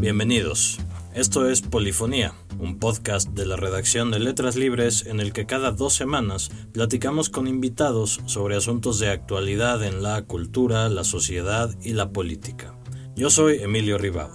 Bienvenidos. 0.00 0.78
Esto 1.12 1.50
es 1.50 1.60
Polifonía, 1.60 2.32
un 2.58 2.78
podcast 2.78 3.28
de 3.32 3.44
la 3.44 3.56
redacción 3.56 4.10
de 4.10 4.18
Letras 4.18 4.56
Libres 4.56 5.04
en 5.04 5.20
el 5.20 5.34
que 5.34 5.44
cada 5.44 5.72
dos 5.72 5.92
semanas 5.92 6.50
platicamos 6.72 7.28
con 7.28 7.46
invitados 7.46 8.18
sobre 8.24 8.56
asuntos 8.56 8.98
de 8.98 9.10
actualidad 9.10 9.84
en 9.84 10.02
la 10.02 10.22
cultura, 10.22 10.88
la 10.88 11.04
sociedad 11.04 11.76
y 11.82 11.92
la 11.92 12.12
política. 12.12 12.74
Yo 13.14 13.28
soy 13.28 13.58
Emilio 13.58 13.98
Ribaud. 13.98 14.32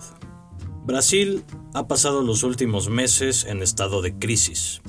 Brasil 0.85 1.43
ha 1.73 1.87
pasado 1.87 2.21
los 2.21 2.43
últimos 2.43 2.87
meses 2.87 3.43
en 3.43 3.63
estado 3.63 4.03
de 4.03 4.15
crisis. 4.19 4.83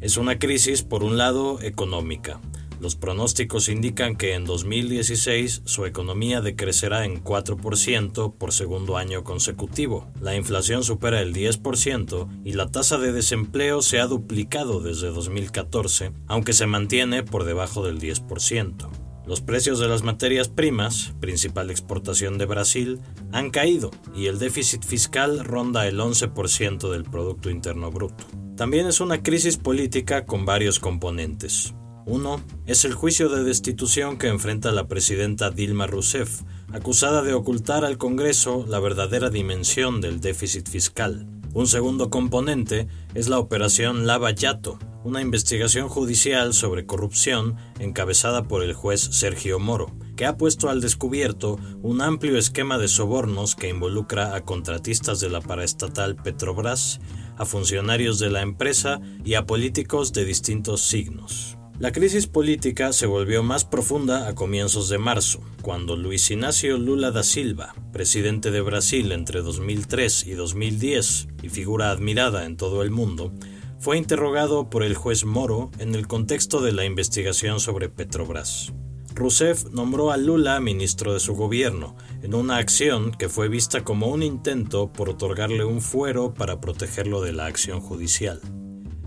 Es 0.00 0.16
una 0.16 0.40
crisis, 0.40 0.82
por 0.82 1.04
un 1.04 1.18
lado, 1.18 1.62
económica, 1.62 2.40
los 2.80 2.96
pronósticos 2.96 3.68
indican 3.68 4.16
que 4.16 4.34
en 4.34 4.44
2016 4.44 5.62
su 5.64 5.86
economía 5.86 6.40
decrecerá 6.40 7.04
en 7.04 7.22
4% 7.22 8.34
por 8.36 8.52
segundo 8.52 8.96
año 8.96 9.24
consecutivo. 9.24 10.06
La 10.20 10.34
inflación 10.34 10.84
supera 10.84 11.20
el 11.20 11.34
10% 11.34 12.28
y 12.44 12.52
la 12.52 12.70
tasa 12.70 12.98
de 12.98 13.12
desempleo 13.12 13.82
se 13.82 14.00
ha 14.00 14.06
duplicado 14.06 14.80
desde 14.80 15.08
2014, 15.10 16.12
aunque 16.26 16.52
se 16.52 16.66
mantiene 16.66 17.22
por 17.22 17.44
debajo 17.44 17.84
del 17.84 17.98
10%. 17.98 18.88
Los 19.26 19.40
precios 19.40 19.80
de 19.80 19.88
las 19.88 20.04
materias 20.04 20.48
primas, 20.48 21.12
principal 21.20 21.70
exportación 21.70 22.38
de 22.38 22.46
Brasil, 22.46 23.00
han 23.32 23.50
caído 23.50 23.90
y 24.14 24.26
el 24.26 24.38
déficit 24.38 24.84
fiscal 24.84 25.44
ronda 25.44 25.88
el 25.88 25.98
11% 25.98 26.90
del 26.92 27.02
Producto 27.02 27.50
Interno 27.50 27.90
Bruto. 27.90 28.24
También 28.56 28.86
es 28.86 29.00
una 29.00 29.24
crisis 29.24 29.56
política 29.56 30.26
con 30.26 30.44
varios 30.44 30.78
componentes. 30.78 31.74
Uno 32.08 32.40
es 32.66 32.84
el 32.84 32.94
juicio 32.94 33.28
de 33.28 33.42
destitución 33.42 34.16
que 34.16 34.28
enfrenta 34.28 34.70
la 34.70 34.86
presidenta 34.86 35.50
Dilma 35.50 35.88
Rousseff, 35.88 36.42
acusada 36.72 37.20
de 37.22 37.34
ocultar 37.34 37.84
al 37.84 37.98
Congreso 37.98 38.64
la 38.68 38.78
verdadera 38.78 39.28
dimensión 39.28 40.00
del 40.00 40.20
déficit 40.20 40.68
fiscal. 40.68 41.26
Un 41.52 41.66
segundo 41.66 42.08
componente 42.08 42.86
es 43.14 43.28
la 43.28 43.40
operación 43.40 44.06
Lava 44.06 44.30
Yato, 44.30 44.78
una 45.02 45.20
investigación 45.20 45.88
judicial 45.88 46.54
sobre 46.54 46.86
corrupción 46.86 47.56
encabezada 47.80 48.44
por 48.44 48.62
el 48.62 48.72
juez 48.72 49.00
Sergio 49.00 49.58
Moro, 49.58 49.92
que 50.14 50.26
ha 50.26 50.36
puesto 50.36 50.70
al 50.70 50.80
descubierto 50.80 51.58
un 51.82 52.02
amplio 52.02 52.38
esquema 52.38 52.78
de 52.78 52.86
sobornos 52.86 53.56
que 53.56 53.68
involucra 53.68 54.36
a 54.36 54.42
contratistas 54.42 55.18
de 55.18 55.28
la 55.28 55.40
paraestatal 55.40 56.14
Petrobras, 56.14 57.00
a 57.36 57.44
funcionarios 57.44 58.20
de 58.20 58.30
la 58.30 58.42
empresa 58.42 59.00
y 59.24 59.34
a 59.34 59.44
políticos 59.44 60.12
de 60.12 60.24
distintos 60.24 60.82
signos. 60.82 61.56
La 61.78 61.92
crisis 61.92 62.26
política 62.26 62.94
se 62.94 63.04
volvió 63.04 63.42
más 63.42 63.66
profunda 63.66 64.28
a 64.28 64.34
comienzos 64.34 64.88
de 64.88 64.96
marzo, 64.96 65.42
cuando 65.60 65.94
Luis 65.94 66.30
Ignacio 66.30 66.78
Lula 66.78 67.10
da 67.10 67.22
Silva, 67.22 67.74
presidente 67.92 68.50
de 68.50 68.62
Brasil 68.62 69.12
entre 69.12 69.42
2003 69.42 70.26
y 70.26 70.32
2010 70.32 71.28
y 71.42 71.50
figura 71.50 71.90
admirada 71.90 72.46
en 72.46 72.56
todo 72.56 72.82
el 72.82 72.90
mundo, 72.90 73.30
fue 73.78 73.98
interrogado 73.98 74.70
por 74.70 74.84
el 74.84 74.94
juez 74.94 75.26
Moro 75.26 75.70
en 75.78 75.94
el 75.94 76.06
contexto 76.06 76.62
de 76.62 76.72
la 76.72 76.86
investigación 76.86 77.60
sobre 77.60 77.90
Petrobras. 77.90 78.72
Rousseff 79.14 79.66
nombró 79.70 80.12
a 80.12 80.16
Lula 80.16 80.58
ministro 80.60 81.12
de 81.12 81.20
su 81.20 81.34
gobierno, 81.34 81.94
en 82.22 82.34
una 82.34 82.56
acción 82.56 83.12
que 83.12 83.28
fue 83.28 83.48
vista 83.48 83.84
como 83.84 84.06
un 84.06 84.22
intento 84.22 84.90
por 84.94 85.10
otorgarle 85.10 85.66
un 85.66 85.82
fuero 85.82 86.32
para 86.32 86.58
protegerlo 86.58 87.20
de 87.20 87.34
la 87.34 87.44
acción 87.44 87.82
judicial. 87.82 88.40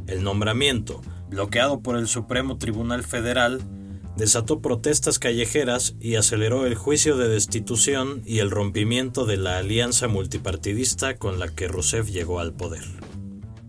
El 0.06 0.23
nombramiento, 0.23 1.02
bloqueado 1.30 1.81
por 1.81 1.95
el 1.97 2.08
Supremo 2.08 2.58
Tribunal 2.58 3.03
Federal, 3.03 3.61
desató 4.17 4.61
protestas 4.61 5.17
callejeras 5.17 5.95
y 5.99 6.16
aceleró 6.16 6.66
el 6.66 6.75
juicio 6.75 7.16
de 7.16 7.30
destitución 7.30 8.22
y 8.25 8.39
el 8.39 8.52
rompimiento 8.52 9.25
de 9.25 9.38
la 9.38 9.57
alianza 9.57 10.07
multipartidista 10.07 11.17
con 11.17 11.39
la 11.39 11.47
que 11.47 11.67
Rousseff 11.67 12.09
llegó 12.09 12.39
al 12.39 12.53
poder. 12.53 12.83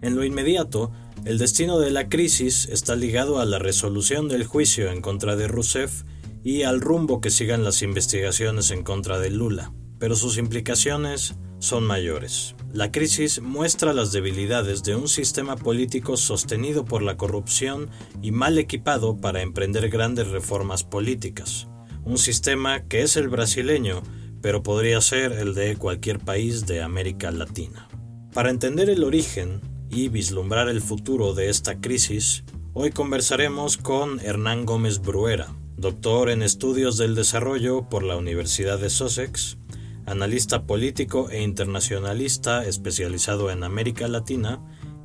En 0.02 0.16
lo 0.16 0.24
inmediato, 0.24 0.90
el 1.24 1.38
destino 1.38 1.78
de 1.78 1.90
la 1.90 2.08
crisis 2.08 2.66
está 2.70 2.96
ligado 2.96 3.38
a 3.38 3.44
la 3.44 3.58
resolución 3.58 4.28
del 4.28 4.44
juicio 4.44 4.90
en 4.90 5.02
contra 5.02 5.36
de 5.36 5.46
Rousseff 5.46 6.02
y 6.42 6.62
al 6.62 6.80
rumbo 6.80 7.20
que 7.20 7.30
sigan 7.30 7.62
las 7.62 7.82
investigaciones 7.82 8.70
en 8.70 8.82
contra 8.82 9.18
de 9.20 9.30
Lula, 9.30 9.72
pero 9.98 10.16
sus 10.16 10.38
implicaciones 10.38 11.34
son 11.58 11.84
mayores. 11.84 12.56
La 12.72 12.92
crisis 12.92 13.42
muestra 13.42 13.92
las 13.92 14.12
debilidades 14.12 14.84
de 14.84 14.94
un 14.94 15.08
sistema 15.08 15.56
político 15.56 16.16
sostenido 16.16 16.84
por 16.84 17.02
la 17.02 17.16
corrupción 17.16 17.90
y 18.22 18.30
mal 18.30 18.58
equipado 18.58 19.16
para 19.16 19.42
emprender 19.42 19.88
grandes 19.88 20.28
reformas 20.28 20.84
políticas. 20.84 21.66
Un 22.04 22.16
sistema 22.16 22.84
que 22.84 23.02
es 23.02 23.16
el 23.16 23.28
brasileño, 23.28 24.02
pero 24.40 24.62
podría 24.62 25.00
ser 25.00 25.32
el 25.32 25.54
de 25.54 25.76
cualquier 25.76 26.20
país 26.20 26.64
de 26.66 26.80
América 26.80 27.32
Latina. 27.32 27.88
Para 28.32 28.50
entender 28.50 28.88
el 28.88 29.02
origen 29.02 29.60
y 29.90 30.08
vislumbrar 30.08 30.68
el 30.68 30.80
futuro 30.80 31.34
de 31.34 31.48
esta 31.48 31.80
crisis, 31.80 32.44
hoy 32.72 32.92
conversaremos 32.92 33.78
con 33.78 34.20
Hernán 34.20 34.64
Gómez 34.64 35.00
Bruera, 35.00 35.56
doctor 35.76 36.30
en 36.30 36.42
estudios 36.42 36.98
del 36.98 37.16
desarrollo 37.16 37.88
por 37.88 38.04
la 38.04 38.16
Universidad 38.16 38.78
de 38.78 38.90
Sussex, 38.90 39.58
analista 40.10 40.64
político 40.64 41.30
e 41.30 41.40
internacionalista 41.40 42.64
especializado 42.64 43.50
en 43.50 43.62
América 43.62 44.08
Latina 44.08 44.60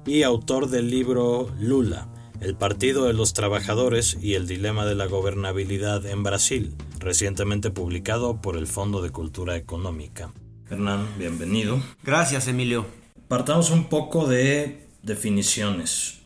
y 0.06 0.24
autor 0.24 0.70
del 0.70 0.90
libro 0.90 1.54
Lula, 1.60 2.10
el 2.42 2.56
Partido 2.56 3.06
de 3.06 3.14
los 3.14 3.34
Trabajadores 3.34 4.18
y 4.20 4.34
el 4.34 4.48
Dilema 4.48 4.86
de 4.86 4.96
la 4.96 5.06
Gobernabilidad 5.06 6.06
en 6.06 6.24
Brasil, 6.24 6.76
recientemente 7.00 7.70
publicado 7.70 8.42
por 8.42 8.58
el 8.58 8.66
Fondo 8.66 9.02
de 9.02 9.12
Cultura 9.12 9.56
Económica. 9.56 10.34
Hernán, 10.70 11.08
bienvenido. 11.20 11.80
Gracias, 12.04 12.48
Emilio. 12.48 12.88
Partamos 13.28 13.70
un 13.70 13.86
poco 13.86 14.28
de 14.28 14.88
definiciones. 15.04 16.25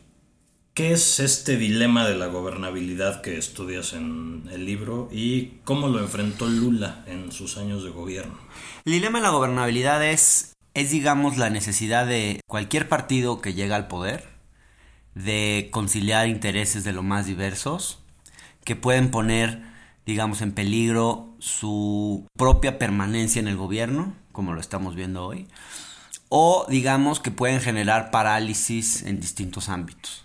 ¿Qué 0.80 0.92
es 0.92 1.20
este 1.20 1.58
dilema 1.58 2.08
de 2.08 2.14
la 2.14 2.28
gobernabilidad 2.28 3.20
que 3.20 3.36
estudias 3.36 3.92
en 3.92 4.48
el 4.50 4.64
libro 4.64 5.10
y 5.12 5.58
cómo 5.64 5.88
lo 5.88 5.98
enfrentó 5.98 6.48
Lula 6.48 7.04
en 7.06 7.32
sus 7.32 7.58
años 7.58 7.84
de 7.84 7.90
gobierno? 7.90 8.38
El 8.86 8.94
dilema 8.94 9.18
de 9.18 9.24
la 9.24 9.30
gobernabilidad 9.30 10.02
es, 10.02 10.54
es 10.72 10.90
digamos, 10.90 11.36
la 11.36 11.50
necesidad 11.50 12.06
de 12.06 12.40
cualquier 12.46 12.88
partido 12.88 13.42
que 13.42 13.52
llega 13.52 13.76
al 13.76 13.88
poder 13.88 14.26
de 15.14 15.68
conciliar 15.70 16.28
intereses 16.28 16.82
de 16.82 16.94
lo 16.94 17.02
más 17.02 17.26
diversos 17.26 17.98
que 18.64 18.74
pueden 18.74 19.10
poner, 19.10 19.62
digamos, 20.06 20.40
en 20.40 20.52
peligro 20.52 21.34
su 21.40 22.26
propia 22.38 22.78
permanencia 22.78 23.38
en 23.38 23.48
el 23.48 23.56
gobierno, 23.58 24.14
como 24.32 24.54
lo 24.54 24.62
estamos 24.62 24.94
viendo 24.94 25.26
hoy, 25.26 25.46
o 26.30 26.64
digamos 26.70 27.20
que 27.20 27.30
pueden 27.30 27.60
generar 27.60 28.10
parálisis 28.10 29.02
en 29.02 29.20
distintos 29.20 29.68
ámbitos. 29.68 30.24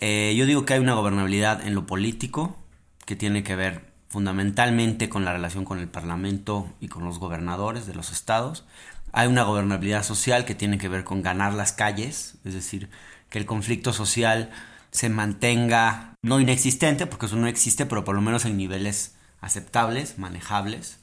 Eh, 0.00 0.34
yo 0.36 0.46
digo 0.46 0.64
que 0.64 0.74
hay 0.74 0.80
una 0.80 0.94
gobernabilidad 0.94 1.66
en 1.66 1.74
lo 1.74 1.86
político 1.86 2.56
que 3.04 3.16
tiene 3.16 3.42
que 3.42 3.54
ver 3.54 3.90
fundamentalmente 4.08 5.08
con 5.08 5.24
la 5.24 5.32
relación 5.32 5.64
con 5.64 5.78
el 5.78 5.88
Parlamento 5.88 6.68
y 6.80 6.88
con 6.88 7.04
los 7.04 7.18
gobernadores 7.18 7.86
de 7.86 7.94
los 7.94 8.10
estados. 8.10 8.64
Hay 9.12 9.28
una 9.28 9.42
gobernabilidad 9.42 10.02
social 10.02 10.44
que 10.44 10.54
tiene 10.54 10.78
que 10.78 10.88
ver 10.88 11.04
con 11.04 11.22
ganar 11.22 11.52
las 11.52 11.72
calles, 11.72 12.36
es 12.44 12.54
decir, 12.54 12.88
que 13.28 13.38
el 13.38 13.46
conflicto 13.46 13.92
social 13.92 14.50
se 14.90 15.10
mantenga 15.10 16.14
no 16.22 16.40
inexistente, 16.40 17.06
porque 17.06 17.26
eso 17.26 17.36
no 17.36 17.46
existe, 17.46 17.86
pero 17.86 18.04
por 18.04 18.14
lo 18.14 18.22
menos 18.22 18.44
en 18.46 18.56
niveles 18.56 19.14
aceptables, 19.40 20.18
manejables. 20.18 20.98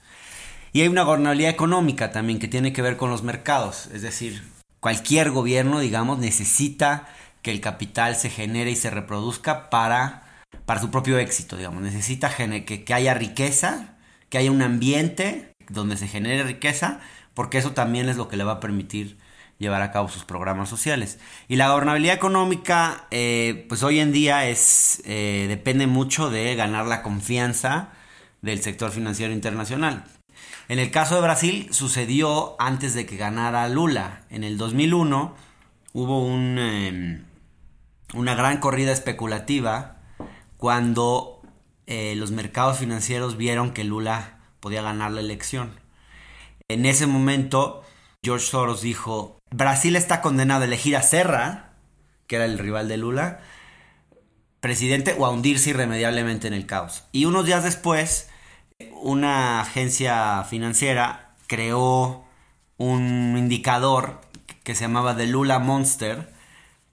Y 0.74 0.82
hay 0.82 0.88
una 0.88 1.04
gobernabilidad 1.04 1.52
económica 1.52 2.12
también 2.12 2.40
que 2.40 2.48
tiene 2.48 2.74
que 2.74 2.82
ver 2.82 2.98
con 2.98 3.10
los 3.10 3.24
mercados, 3.24 3.90
es 3.94 4.02
decir, 4.02 4.44
cualquier 4.80 5.32
gobierno, 5.32 5.80
digamos, 5.80 6.20
necesita 6.20 7.08
que 7.42 7.52
el 7.52 7.62
capital 7.62 8.16
se 8.16 8.30
genere 8.30 8.72
y 8.72 8.76
se 8.76 8.90
reproduzca 8.90 9.70
para, 9.70 10.24
para 10.66 10.82
su 10.82 10.92
propio 10.92 11.18
éxito, 11.20 11.58
digamos. 11.58 11.82
Necesita 11.82 12.30
que, 12.36 12.84
que 12.84 12.94
haya 12.94 13.14
riqueza, 13.14 13.96
que 14.30 14.38
haya 14.38 14.52
un 14.52 14.62
ambiente 14.62 15.54
donde 15.70 15.98
se 15.98 16.08
genere 16.08 16.44
riqueza, 16.44 17.00
porque 17.34 17.58
eso 17.58 17.72
también 17.72 18.10
es 18.10 18.18
lo 18.18 18.28
que 18.28 18.38
le 18.38 18.44
va 18.44 18.54
a 18.54 18.60
permitir 18.60 19.18
llevar 19.60 19.82
a 19.82 19.92
cabo 19.92 20.08
sus 20.08 20.24
programas 20.24 20.70
sociales. 20.70 21.20
Y 21.48 21.56
la 21.56 21.70
gobernabilidad 21.70 22.16
económica, 22.16 23.08
eh, 23.12 23.66
pues 23.70 23.84
hoy 23.84 24.00
en 24.00 24.12
día 24.12 24.48
es, 24.48 25.02
eh, 25.06 25.46
depende 25.48 25.88
mucho 25.88 26.30
de 26.30 26.56
ganar 26.56 26.86
la 26.86 27.02
confianza 27.02 27.90
del 28.42 28.62
sector 28.62 28.92
financiero 28.92 29.34
internacional. 29.34 30.06
En 30.70 30.80
el 30.80 30.92
caso 30.92 31.16
de 31.16 31.22
Brasil 31.22 31.68
sucedió 31.72 32.56
antes 32.60 32.94
de 32.94 33.06
que 33.06 33.18
ganara 33.18 33.68
Lula. 33.70 34.22
En 34.30 34.44
el 34.44 34.58
2001 34.58 35.36
hubo 35.94 36.24
un, 36.26 36.60
em, 36.60 37.24
una 38.14 38.36
gran 38.36 38.60
corrida 38.60 38.92
especulativa 38.92 39.98
cuando 40.58 41.42
eh, 41.86 42.16
los 42.16 42.32
mercados 42.32 42.80
financieros 42.80 43.38
vieron 43.38 43.72
que 43.72 43.84
Lula 43.84 44.40
podía 44.60 44.82
ganar 44.82 45.12
la 45.12 45.22
elección. 45.22 45.80
En 46.68 46.86
ese 46.86 47.08
momento, 47.08 47.84
George 48.24 48.46
Soros 48.46 48.82
dijo, 48.82 49.40
Brasil 49.52 49.96
está 49.96 50.22
condenado 50.22 50.64
a 50.64 50.66
elegir 50.66 50.98
a 50.98 51.02
Serra, 51.02 51.74
que 52.28 52.36
era 52.36 52.46
el 52.46 52.60
rival 52.60 52.88
de 52.88 52.98
Lula, 52.98 53.40
presidente 54.60 55.16
o 55.18 55.26
a 55.26 55.30
hundirse 55.30 55.70
irremediablemente 55.70 56.48
en 56.48 56.54
el 56.54 56.66
caos. 56.66 57.06
Y 57.12 57.26
unos 57.26 57.46
días 57.46 57.64
después, 57.64 58.30
una 59.02 59.62
agencia 59.62 60.44
financiera 60.44 61.36
creó 61.48 62.26
un 62.78 63.36
indicador 63.38 64.22
que 64.64 64.76
se 64.76 64.82
llamaba 64.82 65.16
The 65.16 65.28
Lula 65.28 65.60
Monster, 65.60 66.34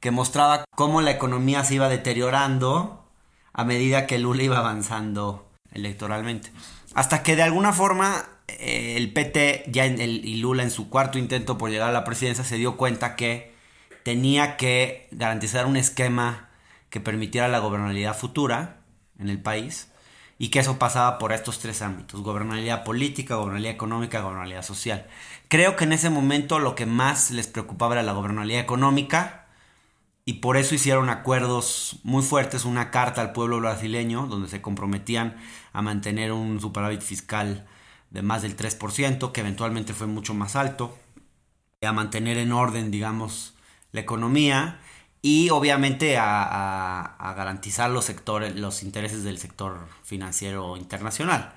que 0.05 0.11
mostraba 0.11 0.67
cómo 0.77 1.01
la 1.01 1.13
economía 1.13 1.65
se 1.65 1.77
iba 1.77 1.89
deteriorando 1.89 3.07
a 3.55 3.65
medida 3.65 4.07
que 4.07 4.19
Lula 4.19 4.43
iba 4.43 4.59
avanzando 4.59 5.51
electoralmente. 5.73 6.53
Hasta 6.93 7.23
que 7.23 7.37
de 7.37 7.43
alguna 7.43 7.73
forma 7.73 8.23
eh, 8.47 8.97
el 8.99 9.15
PT 9.15 9.65
ya 9.69 9.87
en 9.87 10.03
el, 10.03 10.23
y 10.27 10.37
Lula 10.37 10.63
en 10.63 10.71
su 10.71 10.91
cuarto 10.91 11.19
intento 11.19 11.57
por 11.57 11.71
llegar 11.71 11.89
a 11.89 11.93
la 11.93 12.05
presidencia 12.05 12.45
se 12.45 12.57
dio 12.57 12.77
cuenta 12.77 13.17
que 13.17 13.55
tenía 14.03 14.59
que 14.59 15.09
garantizar 15.11 15.65
un 15.65 15.79
esquema 15.79 16.51
que 16.91 17.01
permitiera 17.01 17.49
la 17.49 17.61
gobernabilidad 17.61 18.15
futura 18.15 18.81
en 19.19 19.31
el 19.31 19.41
país 19.41 19.89
y 20.37 20.49
que 20.49 20.59
eso 20.59 20.79
pasaba 20.79 21.17
por 21.17 21.33
estos 21.33 21.61
tres 21.61 21.81
ámbitos, 21.81 22.21
gobernabilidad 22.21 22.85
política, 22.85 23.37
gobernabilidad 23.37 23.73
económica, 23.73 24.21
gobernabilidad 24.21 24.65
social. 24.65 25.07
Creo 25.49 25.77
que 25.77 25.85
en 25.85 25.95
ese 25.95 26.11
momento 26.11 26.59
lo 26.59 26.75
que 26.75 26.85
más 26.85 27.31
les 27.31 27.47
preocupaba 27.47 27.95
era 27.95 28.03
la 28.03 28.13
gobernabilidad 28.13 28.61
económica 28.61 29.44
y 30.25 30.35
por 30.35 30.57
eso 30.57 30.75
hicieron 30.75 31.11
acuerdos 31.11 31.99
muy 32.03 32.23
fuertes, 32.23 32.65
una 32.65 32.91
carta 32.91 33.21
al 33.21 33.33
pueblo 33.33 33.61
brasileño 33.61 34.27
donde 34.27 34.49
se 34.49 34.63
comprometían 34.63 35.37
a 35.73 35.83
mantener 35.83 36.33
un 36.33 36.61
superávit 36.61 37.03
fiscal 37.03 37.67
de 38.11 38.23
más 38.23 38.43
del 38.43 38.57
3%, 38.57 39.33
que 39.33 39.41
eventualmente 39.41 39.93
fue 39.93 40.07
mucho 40.07 40.35
más 40.35 40.57
alto, 40.57 40.97
a 41.83 41.93
mantener 41.93 42.39
en 42.39 42.53
orden, 42.53 42.91
digamos, 42.91 43.55
la 43.93 44.01
economía 44.01 44.81
y 45.21 45.51
obviamente 45.51 46.17
a, 46.19 47.35
garantizar 47.37 47.91
los 47.91 48.05
sectores, 48.05 48.57
los 48.57 48.83
intereses 48.83 49.25
del 49.25 49.39
sector 49.39 49.89
financiero 50.03 50.77
internacional. 50.77 51.55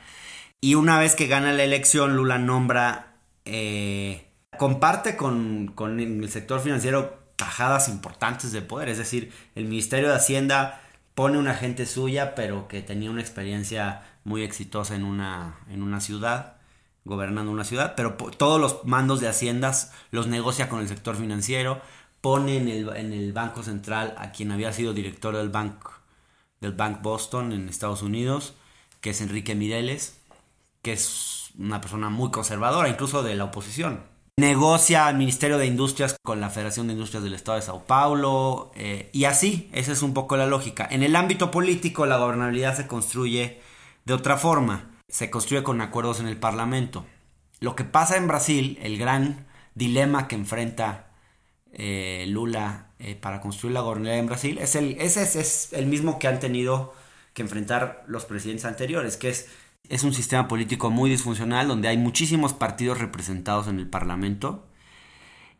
Y 0.61 0.75
una 0.75 0.99
vez 0.99 1.15
que 1.15 1.27
gana 1.27 1.53
la 1.53 1.63
elección, 1.63 2.15
Lula 2.15 2.37
nombra, 2.37 3.15
eh, 3.45 4.27
comparte 4.57 5.15
con, 5.15 5.71
con, 5.75 5.99
el 5.99 6.29
sector 6.29 6.61
financiero 6.61 7.16
tajadas 7.37 7.87
importantes 7.87 8.51
de 8.51 8.61
poder, 8.61 8.89
es 8.89 8.97
decir, 8.97 9.31
el 9.55 9.65
Ministerio 9.65 10.09
de 10.09 10.15
Hacienda 10.15 10.81
pone 11.15 11.37
una 11.37 11.53
gente 11.53 11.85
suya, 11.85 12.35
pero 12.35 12.67
que 12.67 12.81
tenía 12.81 13.09
una 13.09 13.21
experiencia 13.21 14.03
muy 14.23 14.43
exitosa 14.43 14.95
en 14.95 15.05
una, 15.05 15.59
en 15.69 15.81
una 15.81 16.01
ciudad, 16.01 16.57
gobernando 17.05 17.51
una 17.51 17.63
ciudad, 17.63 17.93
pero 17.95 18.15
todos 18.15 18.59
los 18.59 18.83
mandos 18.85 19.21
de 19.21 19.29
haciendas 19.29 19.93
los 20.11 20.27
negocia 20.27 20.67
con 20.67 20.79
el 20.81 20.87
sector 20.87 21.15
financiero, 21.15 21.81
pone 22.21 22.57
en 22.57 22.67
el, 22.67 22.89
en 22.95 23.13
el 23.13 23.33
Banco 23.33 23.63
Central 23.63 24.15
a 24.17 24.31
quien 24.31 24.51
había 24.51 24.73
sido 24.73 24.93
director 24.93 25.35
del 25.35 25.49
Bank, 25.49 25.89
del 26.59 26.73
Bank 26.73 27.01
Boston 27.01 27.51
en 27.51 27.69
Estados 27.69 28.01
Unidos, 28.01 28.55
que 28.99 29.11
es 29.11 29.21
Enrique 29.21 29.55
Mireles, 29.55 30.19
que 30.81 30.93
es 30.93 31.51
una 31.57 31.81
persona 31.81 32.09
muy 32.09 32.31
conservadora, 32.31 32.89
incluso 32.89 33.23
de 33.23 33.35
la 33.35 33.45
oposición. 33.45 34.16
Negocia 34.39 35.07
al 35.07 35.17
Ministerio 35.17 35.57
de 35.57 35.65
Industrias 35.65 36.15
con 36.21 36.39
la 36.39 36.51
Federación 36.51 36.85
de 36.85 36.93
Industrias 36.93 37.23
del 37.23 37.33
Estado 37.33 37.55
de 37.55 37.63
Sao 37.63 37.85
Paulo, 37.85 38.71
eh, 38.75 39.09
y 39.11 39.23
así, 39.23 39.67
esa 39.73 39.91
es 39.91 40.03
un 40.03 40.13
poco 40.13 40.37
la 40.37 40.45
lógica. 40.45 40.87
En 40.91 41.01
el 41.01 41.15
ámbito 41.15 41.49
político, 41.49 42.05
la 42.05 42.17
gobernabilidad 42.17 42.77
se 42.77 42.85
construye 42.85 43.59
de 44.05 44.13
otra 44.13 44.37
forma, 44.37 44.91
se 45.07 45.31
construye 45.31 45.63
con 45.63 45.81
acuerdos 45.81 46.19
en 46.19 46.27
el 46.27 46.37
Parlamento. 46.37 47.03
Lo 47.61 47.75
que 47.75 47.83
pasa 47.83 48.15
en 48.15 48.27
Brasil, 48.27 48.77
el 48.83 48.99
gran 48.99 49.47
dilema 49.73 50.27
que 50.27 50.35
enfrenta 50.35 51.07
eh, 51.73 52.25
Lula 52.27 52.91
eh, 52.99 53.15
para 53.15 53.41
construir 53.41 53.73
la 53.73 53.81
gobernabilidad 53.81 54.19
en 54.19 54.27
Brasil 54.27 54.57
es 54.59 54.75
el, 54.75 54.97
ese 54.99 55.23
es, 55.23 55.73
el 55.73 55.87
mismo 55.87 56.19
que 56.19 56.27
han 56.27 56.39
tenido 56.39 56.93
que 57.33 57.41
enfrentar 57.41 58.03
los 58.05 58.25
presidentes 58.25 58.65
anteriores, 58.65 59.17
que 59.17 59.29
es, 59.29 59.47
es 59.89 60.03
un 60.03 60.13
sistema 60.13 60.47
político 60.47 60.89
muy 60.89 61.09
disfuncional 61.09 61.67
donde 61.67 61.87
hay 61.87 61.97
muchísimos 61.97 62.53
partidos 62.53 62.99
representados 62.99 63.67
en 63.67 63.79
el 63.79 63.89
Parlamento 63.89 64.67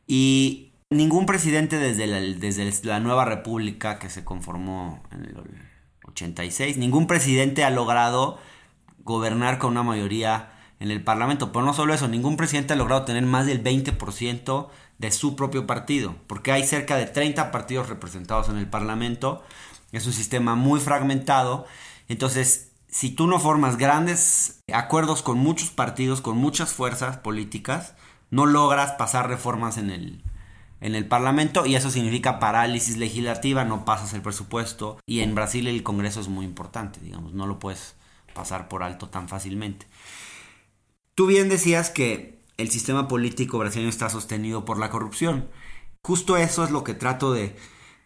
y 0.06 0.72
ningún 0.90 1.26
presidente 1.26 1.78
desde 1.78 2.08
la, 2.08 2.20
desde 2.20 2.88
la 2.88 3.00
nueva 3.00 3.26
república 3.26 4.00
que 4.00 4.10
se 4.10 4.24
conformó 4.24 5.04
en 5.12 5.26
el 5.26 5.36
86, 6.08 6.78
ningún 6.78 7.08
presidente 7.08 7.64
ha 7.64 7.70
logrado 7.70 8.40
gobernar 9.00 9.58
con 9.58 9.72
una 9.72 9.84
mayoría 9.84 10.52
en 10.80 10.92
el 10.92 11.04
Parlamento. 11.04 11.52
Pero 11.52 11.66
no 11.66 11.74
solo 11.74 11.94
eso, 11.94 12.08
ningún 12.08 12.38
presidente 12.38 12.74
ha 12.74 12.78
logrado 12.78 13.06
tener 13.06 13.26
más 13.26 13.46
del 13.46 13.64
20% 13.64 14.68
de 14.98 15.12
su 15.12 15.36
propio 15.36 15.68
partido, 15.68 16.16
porque 16.28 16.52
hay 16.52 16.64
cerca 16.64 16.96
de 16.96 17.06
30 17.06 17.52
partidos 17.52 17.88
representados 17.90 18.50
en 18.50 18.58
el 18.58 18.68
Parlamento, 18.68 19.44
es 19.92 20.08
un 20.08 20.14
sistema 20.14 20.56
muy 20.56 20.80
fragmentado, 20.80 21.66
entonces 22.08 22.67
si 22.98 23.12
tú 23.12 23.28
no 23.28 23.40
formas 23.40 23.78
grandes 23.78 24.64
acuerdos 24.74 25.22
con 25.22 25.38
muchos 25.38 25.70
partidos, 25.70 26.20
con 26.20 26.36
muchas 26.36 26.74
fuerzas 26.74 27.18
políticas, 27.18 27.94
no 28.32 28.48
logras 28.48 28.94
pasar 28.94 29.30
reformas 29.30 29.78
en 29.78 29.92
el, 29.92 30.24
en 30.82 30.96
el 30.96 31.08
Parlamento 31.08 31.68
y 31.68 31.76
eso 31.76 31.92
significa 31.92 32.40
parálisis 32.40 32.98
legislativa, 32.98 33.66
no 33.66 33.86
pasas 33.86 34.16
el 34.16 34.24
presupuesto 34.24 34.98
y 35.06 35.20
en 35.20 35.36
Brasil 35.36 35.68
el 35.68 35.84
Congreso 35.84 36.22
es 36.22 36.28
muy 36.28 36.44
importante, 36.44 37.00
digamos, 37.00 37.34
no 37.34 37.46
lo 37.46 37.60
puedes 37.60 37.94
pasar 38.34 38.68
por 38.68 38.82
alto 38.82 39.10
tan 39.10 39.30
fácilmente. 39.30 39.86
Tú 41.14 41.28
bien 41.28 41.50
decías 41.50 41.92
que 41.92 42.42
el 42.58 42.72
sistema 42.72 43.08
político 43.08 43.60
brasileño 43.60 43.90
está 43.90 44.10
sostenido 44.10 44.66
por 44.66 44.80
la 44.80 44.90
corrupción. 44.90 45.48
Justo 46.04 46.36
eso 46.36 46.64
es 46.64 46.72
lo 46.72 46.84
que 46.84 46.96
trato 46.96 47.32
de, 47.32 47.56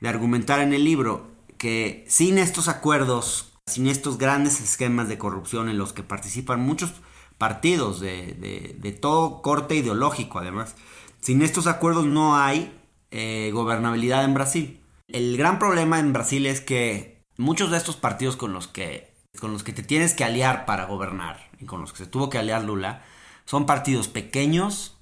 argumentar 0.03 0.59
en 0.59 0.73
el 0.73 0.83
libro, 0.83 1.31
que 1.57 2.03
sin 2.09 2.37
estos 2.37 2.67
acuerdos, 2.67 3.50
sin 3.71 3.87
estos 3.87 4.17
grandes 4.17 4.59
esquemas 4.61 5.07
de 5.07 5.17
corrupción 5.17 5.69
en 5.69 5.77
los 5.77 5.93
que 5.93 6.03
participan 6.03 6.61
muchos 6.61 6.93
partidos 7.37 7.99
de, 7.99 8.97
todo 9.01 9.41
corte 9.41 9.75
ideológico 9.75 10.39
además, 10.39 10.75
sin 11.21 11.41
estos 11.41 11.67
acuerdos 11.67 12.05
no 12.05 12.37
hay 12.37 12.77
eh, 13.09 13.49
gobernabilidad 13.53 14.23
en 14.25 14.33
Brasil. 14.33 14.79
El 15.07 15.37
gran 15.37 15.57
problema 15.57 15.99
en 15.99 16.13
Brasil 16.13 16.45
es 16.45 16.61
que 16.61 17.23
muchos 17.37 17.71
de 17.71 17.77
estos 17.77 17.95
partidos 17.95 18.35
con 18.35 18.53
los 18.53 18.67
que, 18.67 19.13
con 19.39 19.51
los 19.53 19.63
que 19.63 19.73
te 19.73 19.83
tienes 19.83 20.13
que 20.13 20.23
aliar 20.23 20.65
para 20.65 20.85
gobernar 20.85 21.49
y 21.59 21.65
con 21.65 21.81
los 21.81 21.91
que 21.91 21.99
se 21.99 22.05
tuvo 22.05 22.29
que 22.29 22.37
aliar 22.37 22.63
Lula, 22.63 23.03
son 23.45 23.65
partidos 23.65 24.07
pequeños, 24.07 24.97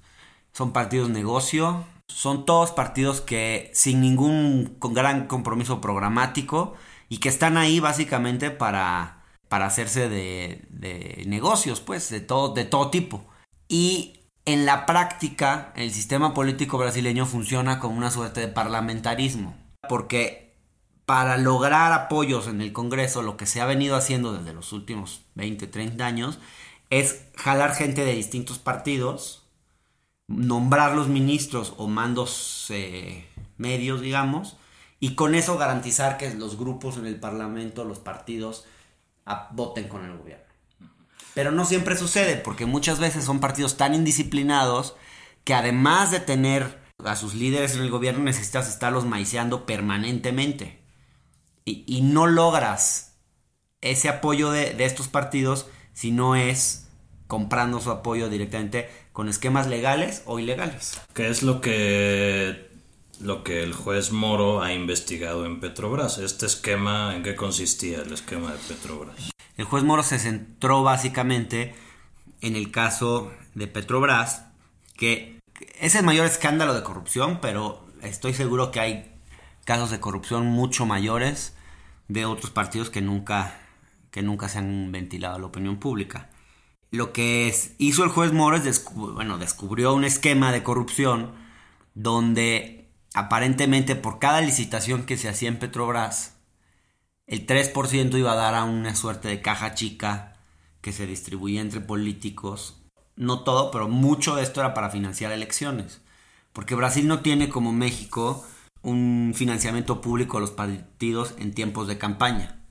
son 0.52 0.72
partidos 0.72 1.10
negocio, 1.10 1.84
son 2.08 2.44
todos 2.44 2.72
partidos 2.72 3.20
que 3.20 3.70
sin 3.74 4.00
ningún 4.00 4.76
gran 4.80 5.26
compromiso 5.26 5.80
programático 5.80 6.74
y 7.10 7.18
que 7.18 7.28
están 7.28 7.58
ahí 7.58 7.80
básicamente 7.80 8.50
para, 8.50 9.24
para 9.48 9.66
hacerse 9.66 10.08
de, 10.08 10.64
de 10.70 11.24
negocios, 11.26 11.80
pues, 11.80 12.08
de 12.08 12.20
todo, 12.20 12.54
de 12.54 12.64
todo 12.64 12.88
tipo. 12.90 13.26
Y 13.68 14.20
en 14.46 14.64
la 14.64 14.86
práctica, 14.86 15.72
el 15.76 15.90
sistema 15.90 16.32
político 16.32 16.78
brasileño 16.78 17.26
funciona 17.26 17.80
como 17.80 17.98
una 17.98 18.12
suerte 18.12 18.40
de 18.40 18.48
parlamentarismo, 18.48 19.56
porque 19.88 20.54
para 21.04 21.36
lograr 21.36 21.92
apoyos 21.92 22.46
en 22.46 22.60
el 22.60 22.72
Congreso, 22.72 23.22
lo 23.22 23.36
que 23.36 23.46
se 23.46 23.60
ha 23.60 23.66
venido 23.66 23.96
haciendo 23.96 24.32
desde 24.32 24.54
los 24.54 24.72
últimos 24.72 25.22
20, 25.34 25.66
30 25.66 26.06
años, 26.06 26.38
es 26.90 27.24
jalar 27.36 27.74
gente 27.74 28.04
de 28.04 28.14
distintos 28.14 28.60
partidos, 28.60 29.48
nombrar 30.28 30.94
los 30.94 31.08
ministros 31.08 31.74
o 31.76 31.88
mandos 31.88 32.66
eh, 32.70 33.28
medios, 33.56 34.00
digamos, 34.00 34.56
y 35.00 35.14
con 35.14 35.34
eso 35.34 35.56
garantizar 35.56 36.18
que 36.18 36.32
los 36.34 36.58
grupos 36.58 36.98
en 36.98 37.06
el 37.06 37.18
Parlamento, 37.18 37.84
los 37.84 37.98
partidos, 37.98 38.66
voten 39.52 39.88
con 39.88 40.04
el 40.04 40.16
gobierno. 40.16 40.44
Pero 41.34 41.50
no 41.50 41.64
siempre 41.64 41.96
sucede, 41.96 42.36
porque 42.36 42.66
muchas 42.66 42.98
veces 42.98 43.24
son 43.24 43.40
partidos 43.40 43.76
tan 43.76 43.94
indisciplinados 43.94 44.94
que 45.44 45.54
además 45.54 46.10
de 46.10 46.20
tener 46.20 46.78
a 47.04 47.16
sus 47.16 47.34
líderes 47.34 47.74
en 47.74 47.82
el 47.82 47.90
gobierno, 47.90 48.22
necesitas 48.22 48.68
estarlos 48.68 49.06
maiceando 49.06 49.64
permanentemente. 49.64 50.80
Y, 51.64 52.00
no 52.02 52.26
logras 52.26 53.16
ese 53.80 54.08
apoyo 54.08 54.50
de, 54.50 54.74
de 54.74 54.84
estos 54.84 55.06
partidos 55.06 55.66
si 55.92 56.10
no 56.10 56.34
es 56.34 56.88
comprando 57.28 57.80
su 57.80 57.92
apoyo 57.92 58.28
directamente 58.28 58.90
con 59.12 59.28
esquemas 59.28 59.68
legales 59.68 60.22
o 60.26 60.40
ilegales. 60.40 61.00
¿Qué 61.14 61.28
es 61.28 61.44
lo 61.44 61.60
que 61.60 62.69
lo 63.30 63.44
que 63.44 63.62
el 63.62 63.74
juez 63.74 64.10
Moro 64.10 64.60
ha 64.60 64.72
investigado 64.72 65.46
en 65.46 65.60
Petrobras? 65.60 66.18
Este 66.18 66.46
esquema, 66.46 67.14
¿en 67.14 67.22
qué 67.22 67.36
consistía 67.36 68.02
el 68.02 68.12
esquema 68.12 68.50
de 68.50 68.58
Petrobras? 68.58 69.30
El 69.56 69.66
juez 69.66 69.84
Moro 69.84 70.02
se 70.02 70.18
centró 70.18 70.82
básicamente 70.82 71.76
en 72.40 72.56
el 72.56 72.72
caso 72.72 73.30
de 73.54 73.68
Petrobras, 73.68 74.46
que 74.96 75.38
es 75.78 75.94
el 75.94 76.04
mayor 76.04 76.26
escándalo 76.26 76.74
de 76.74 76.82
corrupción, 76.82 77.38
pero 77.40 77.86
estoy 78.02 78.34
seguro 78.34 78.72
que 78.72 78.80
hay 78.80 79.12
casos 79.64 79.92
de 79.92 80.00
corrupción 80.00 80.46
mucho 80.46 80.84
mayores 80.84 81.54
de 82.08 82.24
otros 82.24 82.50
partidos 82.50 82.90
que 82.90 83.00
nunca 83.00 83.60
que 84.10 84.22
nunca 84.22 84.48
se 84.48 84.58
han 84.58 84.90
ventilado 84.90 85.36
a 85.36 85.38
la 85.38 85.46
opinión 85.46 85.78
pública. 85.78 86.30
Lo 86.90 87.12
que 87.12 87.54
hizo 87.78 88.02
el 88.02 88.10
juez 88.10 88.32
Moro 88.32 88.56
es, 88.56 88.84
bueno, 88.92 89.38
descubrió 89.38 89.94
un 89.94 90.02
esquema 90.02 90.50
de 90.50 90.64
corrupción 90.64 91.30
donde 91.94 92.79
aparentemente 93.14 93.96
por 93.96 94.18
cada 94.18 94.40
licitación 94.40 95.04
que 95.04 95.16
se 95.16 95.28
hacía 95.28 95.48
en 95.48 95.58
Petrobras, 95.58 96.36
el 97.26 97.46
3% 97.46 98.18
iba 98.18 98.32
a 98.32 98.36
dar 98.36 98.54
a 98.54 98.64
una 98.64 98.94
suerte 98.96 99.28
de 99.28 99.40
caja 99.40 99.74
chica 99.74 100.36
que 100.80 100.92
se 100.92 101.06
distribuía 101.06 101.60
entre 101.60 101.80
políticos 101.80 102.80
no 103.20 103.44
todo, 103.44 103.70
pero 103.70 103.86
mucho 103.86 104.34
de 104.34 104.42
esto 104.42 104.60
era 104.60 104.72
para 104.72 104.88
financiar 104.88 105.30
elecciones. 105.30 106.00
Porque 106.54 106.74
Brasil 106.74 107.06
no 107.06 107.20
tiene 107.20 107.50
como 107.50 107.70
México 107.70 108.46
un 108.82 109.34
financiamiento 109.36 110.00
público 110.00 110.38
a 110.38 110.40
los 110.40 110.50
partidos 110.50 111.34
en 111.38 111.52
tiempos 111.52 111.86
de 111.86 111.98
campaña. 111.98 112.64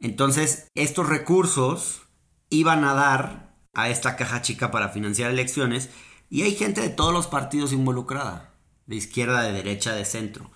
Entonces, 0.00 0.66
estos 0.74 1.08
recursos 1.08 2.02
iban 2.50 2.84
a 2.84 2.94
dar 2.94 3.54
a 3.72 3.88
esta 3.88 4.16
caja 4.16 4.42
chica 4.42 4.72
para 4.72 4.88
financiar 4.88 5.30
elecciones 5.30 5.90
y 6.28 6.42
hay 6.42 6.56
gente 6.56 6.80
de 6.80 6.90
todos 6.90 7.12
los 7.12 7.28
partidos 7.28 7.72
involucrada, 7.72 8.52
de 8.88 8.96
izquierda, 8.96 9.42
de 9.42 9.52
derecha, 9.52 9.94
de 9.94 10.04
centro. 10.04 10.50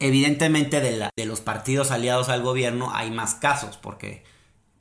Evidentemente 0.00 0.80
de, 0.80 1.08
de 1.14 1.26
los 1.26 1.40
partidos 1.40 1.92
aliados 1.92 2.28
al 2.28 2.42
gobierno 2.42 2.92
hay 2.94 3.10
más 3.10 3.34
casos 3.34 3.76
porque 3.76 4.24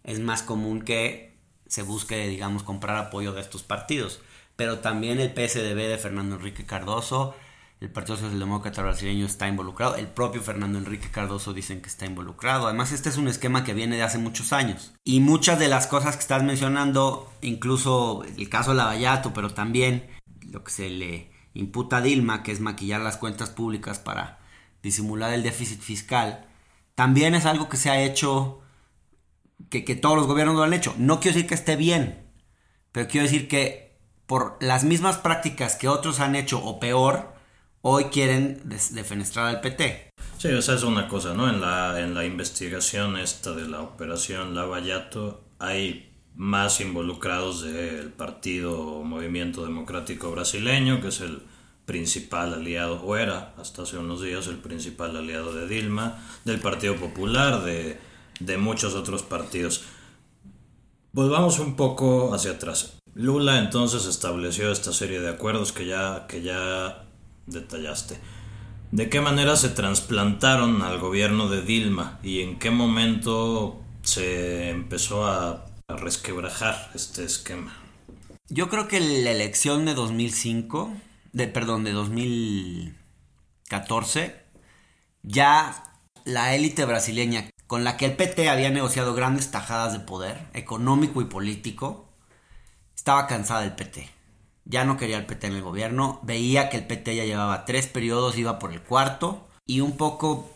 es 0.04 0.20
más 0.20 0.42
común 0.42 0.82
que 0.82 1.38
se 1.68 1.84
busque, 1.84 2.28
digamos, 2.28 2.64
comprar 2.64 2.98
apoyo 2.98 3.34
de 3.34 3.42
estos 3.42 3.62
partidos. 3.62 4.22
Pero 4.56 4.80
también 4.80 5.20
el 5.20 5.30
PSDB 5.30 5.88
de 5.88 5.98
Fernando 5.98 6.36
Enrique 6.36 6.66
Cardoso, 6.66 7.36
el 7.80 7.90
Partido 7.90 8.18
Socialdemócrata 8.18 8.82
Brasileño 8.82 9.26
está 9.26 9.48
involucrado, 9.48 9.96
el 9.96 10.08
propio 10.08 10.42
Fernando 10.42 10.78
Enrique 10.78 11.10
Cardoso 11.12 11.54
dicen 11.54 11.82
que 11.82 11.88
está 11.88 12.06
involucrado. 12.06 12.68
Además, 12.68 12.92
este 12.92 13.08
es 13.08 13.18
un 13.18 13.30
esquema 13.30 13.64
que 13.64 13.74
viene 13.74 13.96
de 13.96 14.04
hace 14.04 14.18
muchos 14.18 14.52
años. 14.52 14.94
Y 15.06 15.22
muchas 15.22 15.60
de 15.60 15.70
las 15.70 15.88
cosas 15.88 16.16
que 16.16 16.22
estás 16.22 16.44
mencionando, 16.44 17.32
incluso 17.42 18.24
el 18.24 18.50
caso 18.50 18.74
Lavallato, 18.74 19.34
pero 19.34 19.54
también 19.54 20.08
lo 20.52 20.64
que 20.64 20.72
se 20.72 20.90
le 20.90 21.39
imputa 21.54 22.02
Dilma, 22.02 22.44
que 22.44 22.52
es 22.52 22.60
maquillar 22.60 23.02
las 23.02 23.18
cuentas 23.18 23.50
públicas 23.50 24.00
para 24.00 24.40
disimular 24.82 25.34
el 25.34 25.44
déficit 25.44 25.82
fiscal, 25.82 26.46
también 26.96 27.36
es 27.36 27.46
algo 27.46 27.70
que 27.70 27.78
se 27.78 27.90
ha 27.90 28.02
hecho, 28.02 28.62
que, 29.70 29.86
que 29.86 29.96
todos 29.96 30.16
los 30.16 30.28
gobiernos 30.28 30.56
lo 30.56 30.64
han 30.64 30.74
hecho. 30.74 30.96
No 30.98 31.20
quiero 31.20 31.36
decir 31.36 31.50
que 31.50 31.56
esté 31.56 31.76
bien, 31.76 32.30
pero 32.92 33.08
quiero 33.08 33.26
decir 33.26 33.48
que 33.48 33.98
por 34.26 34.58
las 34.62 34.84
mismas 34.84 35.18
prácticas 35.18 35.76
que 35.76 35.88
otros 35.88 36.20
han 36.20 36.36
hecho 36.36 36.64
o 36.64 36.80
peor, 36.80 37.34
hoy 37.82 38.06
quieren 38.06 38.62
defenestrar 38.92 39.48
al 39.48 39.62
PT. 39.62 40.12
Sí, 40.38 40.50
esa 40.50 40.76
es 40.76 40.84
una 40.84 41.08
cosa, 41.08 41.34
¿no? 41.34 41.50
En 41.50 41.62
la, 41.62 42.00
en 42.00 42.14
la 42.14 42.26
investigación 42.26 43.18
esta 43.18 43.54
de 43.54 43.68
la 43.68 43.82
operación 43.82 44.56
Lavallato 44.56 45.44
hay 45.60 46.09
más 46.36 46.80
involucrados 46.82 47.62
del 47.64 48.12
partido 48.12 49.04
Movimiento 49.04 49.64
Democrático 49.66 50.32
Brasileño, 50.32 51.02
que 51.02 51.10
es 51.10 51.22
el 51.22 51.42
principal 51.86 52.54
aliado, 52.54 53.02
o 53.02 53.18
era 53.18 53.54
hasta 53.58 53.82
hace 53.82 53.98
unos 53.98 54.22
días 54.22 54.48
el 54.48 54.58
principal 54.58 55.18
aliado 55.18 55.54
de 55.54 55.68
Dilma, 55.68 56.24
del 56.46 56.60
Partido 56.60 56.96
Popular, 56.96 57.64
de, 57.64 58.00
de 58.40 58.58
muchos 58.58 58.94
otros 58.94 59.24
partidos. 59.24 59.84
Volvamos 61.12 61.60
un 61.60 61.76
poco 61.76 62.34
hacia 62.34 62.52
atrás. 62.52 63.00
Lula 63.16 63.58
entonces 63.58 64.06
estableció 64.06 64.72
esta 64.72 64.94
serie 64.94 65.20
de 65.20 65.30
acuerdos 65.30 65.72
que 65.72 65.86
ya, 65.88 66.28
que 66.28 66.42
ya 66.42 67.06
detallaste. 67.48 68.20
¿De 68.92 69.10
qué 69.10 69.22
manera 69.22 69.56
se 69.56 69.70
trasplantaron 69.70 70.82
al 70.82 71.00
gobierno 71.00 71.50
de 71.50 71.62
Dilma 71.62 72.20
y 72.24 72.42
en 72.42 72.60
qué 72.60 72.72
momento 72.72 73.82
se 74.04 74.70
empezó 74.70 75.28
a, 75.28 75.66
resquebrajar 75.96 76.92
este 76.94 77.24
esquema? 77.24 77.76
Yo 78.48 78.70
creo 78.70 78.88
que 78.88 79.00
la 79.00 79.32
elección 79.32 79.86
de 79.86 79.94
2005, 79.94 80.94
de, 81.34 81.48
perdón, 81.48 81.84
de 81.84 81.92
2014, 81.92 84.36
ya 85.24 85.84
la 86.26 86.56
élite 86.56 86.86
brasileña 86.86 87.50
con 87.68 87.84
la 87.84 87.98
que 87.98 88.06
el 88.06 88.16
PT 88.16 88.50
había 88.50 88.72
negociado 88.72 89.14
grandes 89.14 89.52
tajadas 89.52 89.94
de 89.94 90.00
poder 90.00 90.48
económico 90.54 91.22
y 91.22 91.26
político, 91.26 92.10
estaba 92.96 93.28
cansada 93.28 93.62
del 93.62 93.74
PT 93.74 94.10
ya 94.70 94.86
no 94.86 94.98
quería 94.98 95.18
el 95.18 95.26
PT 95.26 95.48
en 95.48 95.56
el 95.56 95.64
gobierno, 95.64 96.20
veía 96.22 96.70
que 96.70 96.78
el 96.78 96.86
PT 96.86 97.16
ya 97.16 97.26
llevaba 97.26 97.66
tres 97.66 97.88
periodos, 97.88 98.38
iba 98.38 98.60
por 98.60 98.72
el 98.72 98.82
cuarto, 98.82 99.48
y 99.66 99.82
un 99.82 99.98
poco, 99.98 100.52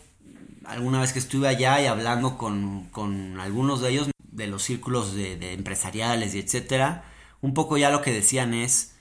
alguna 0.65 1.01
vez 1.01 1.13
que 1.13 1.19
estuve 1.19 1.47
allá 1.47 1.81
y 1.81 1.87
hablando 1.87 2.37
con, 2.37 2.89
con 2.91 3.39
algunos 3.39 3.81
de 3.81 3.89
ellos, 3.89 4.09
de 4.35 4.47
los 4.47 4.63
círculos 4.63 5.13
de, 5.15 5.53
empresariales 5.53 6.35
y 6.35 6.39
etcétera, 6.39 7.05
un 7.41 7.53
poco 7.53 7.77
ya 7.77 7.89
lo 7.89 8.01
que 8.01 8.13
decían 8.13 8.53
es, 8.53 8.95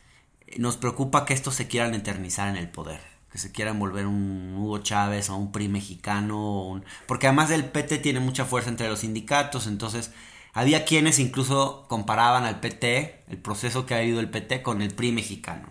nos 0.59 0.77
preocupa 0.77 1.25
que 1.25 1.35
estos 1.35 1.55
se 1.55 1.69
quieran 1.69 1.95
eternizar 1.95 2.49
en 2.49 2.57
el 2.57 2.69
poder, 2.69 3.01
que 3.31 3.39
se 3.39 3.53
quieran 3.53 3.79
volver 3.79 4.07
un 4.07 4.55
Hugo 4.57 4.79
Chávez 4.79 5.31
o 5.31 5.37
un 5.37 5.53
PRI 5.53 5.69
mexicano, 5.69 6.83
porque 7.07 7.27
además 7.27 7.51
el 7.51 7.65
PT 7.65 7.99
tiene 7.99 8.21
mucha 8.21 8.45
fuerza 8.45 8.71
entre 8.71 8.89
los 8.89 9.01
sindicatos, 9.01 9.67
entonces 9.67 10.11
había 10.53 10.85
quienes 10.85 11.19
incluso 11.19 11.87
comparaban 11.89 12.45
al 12.45 12.61
PT, 12.61 13.25
el 13.29 13.39
proceso 13.39 13.87
que 13.87 13.95
ha 13.95 13.99
habido 13.99 14.21
el 14.21 14.29
PT, 14.29 14.63
con 14.63 14.83
el 14.83 14.93
PRI 14.93 15.13
mexicano. 15.13 15.69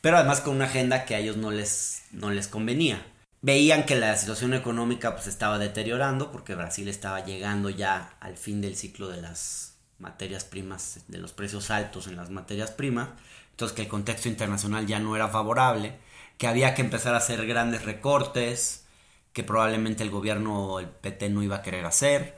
Pero 0.00 0.16
además 0.16 0.40
con 0.40 0.56
una 0.56 0.66
agenda 0.66 1.04
que 1.04 1.14
a 1.14 1.18
ellos 1.18 1.36
no 1.36 1.50
les, 1.50 2.04
no 2.12 2.30
les 2.30 2.48
convenía. 2.48 3.04
Veían 3.42 3.86
que 3.86 3.96
la 3.96 4.16
situación 4.16 4.52
económica 4.54 5.14
pues 5.14 5.26
estaba 5.26 5.58
deteriorando 5.58 6.30
porque 6.30 6.54
Brasil 6.54 6.88
estaba 6.88 7.24
llegando 7.24 7.70
ya 7.70 8.14
al 8.20 8.36
fin 8.36 8.60
del 8.60 8.76
ciclo 8.76 9.08
de 9.08 9.22
las 9.22 9.76
materias 9.98 10.44
primas, 10.44 11.00
de 11.08 11.18
los 11.18 11.32
precios 11.32 11.70
altos 11.70 12.06
en 12.06 12.16
las 12.16 12.30
materias 12.30 12.70
primas. 12.70 13.08
Entonces 13.52 13.74
que 13.74 13.82
el 13.82 13.88
contexto 13.88 14.28
internacional 14.28 14.86
ya 14.86 14.98
no 15.00 15.16
era 15.16 15.28
favorable, 15.28 15.98
que 16.38 16.46
había 16.46 16.74
que 16.74 16.82
empezar 16.82 17.14
a 17.14 17.18
hacer 17.18 17.46
grandes 17.46 17.84
recortes, 17.84 18.84
que 19.32 19.44
probablemente 19.44 20.02
el 20.02 20.10
gobierno, 20.10 20.80
el 20.80 20.88
PT 20.88 21.30
no 21.30 21.42
iba 21.42 21.56
a 21.56 21.62
querer 21.62 21.84
hacer 21.86 22.36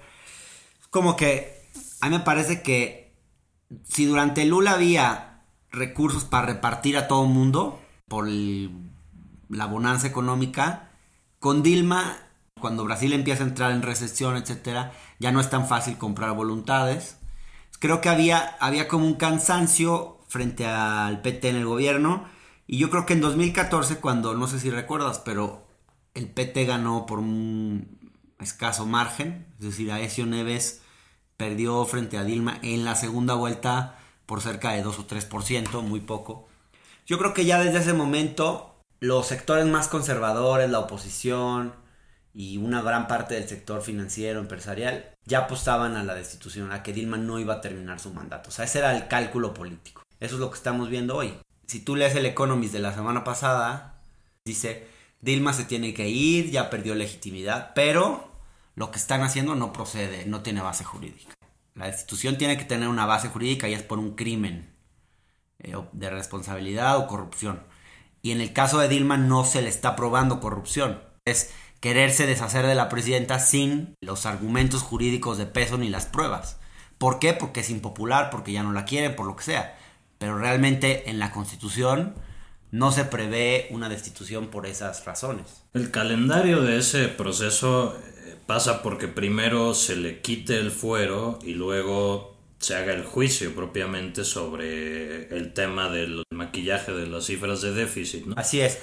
como 0.92 1.16
que 1.16 1.64
a 2.02 2.10
mí 2.10 2.18
me 2.18 2.22
parece 2.22 2.60
que 2.60 3.14
si 3.82 4.04
durante 4.04 4.44
Lula 4.44 4.72
había 4.72 5.40
recursos 5.70 6.24
para 6.24 6.48
repartir 6.48 6.98
a 6.98 7.08
todo 7.08 7.24
el 7.24 7.30
mundo 7.30 7.80
por 8.08 8.28
la 8.28 9.66
bonanza 9.66 10.06
económica, 10.06 10.90
con 11.42 11.64
Dilma, 11.64 12.18
cuando 12.60 12.84
Brasil 12.84 13.12
empieza 13.12 13.42
a 13.42 13.48
entrar 13.48 13.72
en 13.72 13.82
recesión, 13.82 14.36
etcétera, 14.36 14.92
ya 15.18 15.32
no 15.32 15.40
es 15.40 15.50
tan 15.50 15.66
fácil 15.66 15.98
comprar 15.98 16.36
voluntades. 16.36 17.18
Creo 17.80 18.00
que 18.00 18.08
había, 18.08 18.56
había 18.60 18.86
como 18.86 19.06
un 19.06 19.14
cansancio 19.14 20.20
frente 20.28 20.66
al 20.66 21.20
PT 21.20 21.48
en 21.48 21.56
el 21.56 21.66
gobierno. 21.66 22.26
Y 22.68 22.78
yo 22.78 22.90
creo 22.90 23.06
que 23.06 23.14
en 23.14 23.20
2014, 23.22 23.96
cuando, 23.96 24.34
no 24.34 24.46
sé 24.46 24.60
si 24.60 24.70
recuerdas, 24.70 25.18
pero 25.18 25.66
el 26.14 26.30
PT 26.30 26.64
ganó 26.64 27.06
por 27.06 27.18
un 27.18 27.98
escaso 28.38 28.86
margen, 28.86 29.52
es 29.58 29.64
decir, 29.64 29.90
Aesio 29.90 30.26
Neves 30.26 30.82
perdió 31.36 31.84
frente 31.86 32.18
a 32.18 32.24
Dilma 32.24 32.60
en 32.62 32.84
la 32.84 32.94
segunda 32.94 33.34
vuelta 33.34 33.98
por 34.26 34.42
cerca 34.42 34.70
de 34.70 34.82
2 34.82 34.96
o 34.96 35.06
3%, 35.08 35.82
muy 35.82 35.98
poco. 35.98 36.46
Yo 37.04 37.18
creo 37.18 37.34
que 37.34 37.46
ya 37.46 37.58
desde 37.58 37.80
ese 37.80 37.94
momento 37.94 38.71
los 39.02 39.26
sectores 39.26 39.66
más 39.66 39.88
conservadores, 39.88 40.70
la 40.70 40.78
oposición 40.78 41.74
y 42.32 42.58
una 42.58 42.82
gran 42.82 43.08
parte 43.08 43.34
del 43.34 43.48
sector 43.48 43.82
financiero, 43.82 44.38
empresarial, 44.38 45.12
ya 45.24 45.40
apostaban 45.40 45.96
a 45.96 46.04
la 46.04 46.14
destitución, 46.14 46.70
a 46.70 46.84
que 46.84 46.92
Dilma 46.92 47.16
no 47.16 47.40
iba 47.40 47.54
a 47.54 47.60
terminar 47.60 47.98
su 47.98 48.14
mandato. 48.14 48.50
O 48.50 48.52
sea, 48.52 48.64
ese 48.64 48.78
era 48.78 48.96
el 48.96 49.08
cálculo 49.08 49.54
político. 49.54 50.04
Eso 50.20 50.36
es 50.36 50.40
lo 50.40 50.50
que 50.50 50.56
estamos 50.56 50.88
viendo 50.88 51.16
hoy. 51.16 51.34
Si 51.66 51.80
tú 51.80 51.96
lees 51.96 52.14
el 52.14 52.26
Economist 52.26 52.72
de 52.72 52.78
la 52.78 52.94
semana 52.94 53.24
pasada, 53.24 54.00
dice, 54.44 54.86
Dilma 55.20 55.52
se 55.52 55.64
tiene 55.64 55.94
que 55.94 56.08
ir, 56.08 56.52
ya 56.52 56.70
perdió 56.70 56.94
legitimidad, 56.94 57.72
pero 57.74 58.30
lo 58.76 58.92
que 58.92 58.98
están 58.98 59.22
haciendo 59.22 59.56
no 59.56 59.72
procede, 59.72 60.26
no 60.26 60.42
tiene 60.42 60.60
base 60.60 60.84
jurídica. 60.84 61.34
La 61.74 61.86
destitución 61.86 62.38
tiene 62.38 62.56
que 62.56 62.66
tener 62.66 62.86
una 62.86 63.06
base 63.06 63.30
jurídica 63.30 63.68
y 63.68 63.74
es 63.74 63.82
por 63.82 63.98
un 63.98 64.14
crimen 64.14 64.72
eh, 65.58 65.74
de 65.90 66.08
responsabilidad 66.08 66.98
o 66.98 67.08
corrupción. 67.08 67.64
Y 68.22 68.30
en 68.30 68.40
el 68.40 68.52
caso 68.52 68.78
de 68.78 68.88
Dilma 68.88 69.16
no 69.16 69.44
se 69.44 69.62
le 69.62 69.68
está 69.68 69.96
probando 69.96 70.40
corrupción. 70.40 71.02
Es 71.24 71.50
quererse 71.80 72.26
deshacer 72.26 72.66
de 72.66 72.76
la 72.76 72.88
presidenta 72.88 73.40
sin 73.40 73.94
los 74.00 74.24
argumentos 74.24 74.82
jurídicos 74.82 75.38
de 75.38 75.46
peso 75.46 75.76
ni 75.76 75.88
las 75.88 76.06
pruebas. 76.06 76.60
¿Por 76.98 77.18
qué? 77.18 77.32
Porque 77.32 77.60
es 77.60 77.70
impopular, 77.70 78.30
porque 78.30 78.52
ya 78.52 78.62
no 78.62 78.72
la 78.72 78.84
quieren, 78.84 79.16
por 79.16 79.26
lo 79.26 79.34
que 79.34 79.42
sea. 79.42 79.76
Pero 80.18 80.38
realmente 80.38 81.10
en 81.10 81.18
la 81.18 81.32
constitución 81.32 82.14
no 82.70 82.92
se 82.92 83.04
prevé 83.04 83.66
una 83.70 83.88
destitución 83.88 84.46
por 84.46 84.66
esas 84.66 85.04
razones. 85.04 85.64
El 85.74 85.90
calendario 85.90 86.62
de 86.62 86.78
ese 86.78 87.08
proceso 87.08 87.96
pasa 88.46 88.82
porque 88.82 89.08
primero 89.08 89.74
se 89.74 89.96
le 89.96 90.20
quite 90.20 90.58
el 90.58 90.70
fuero 90.70 91.38
y 91.42 91.54
luego 91.54 92.31
se 92.62 92.76
haga 92.76 92.92
el 92.92 93.04
juicio 93.04 93.54
propiamente 93.54 94.24
sobre 94.24 95.36
el 95.36 95.52
tema 95.52 95.90
del 95.90 96.22
maquillaje 96.30 96.92
de 96.92 97.08
las 97.08 97.26
cifras 97.26 97.60
de 97.60 97.72
déficit. 97.72 98.26
Así 98.36 98.60
es. 98.60 98.78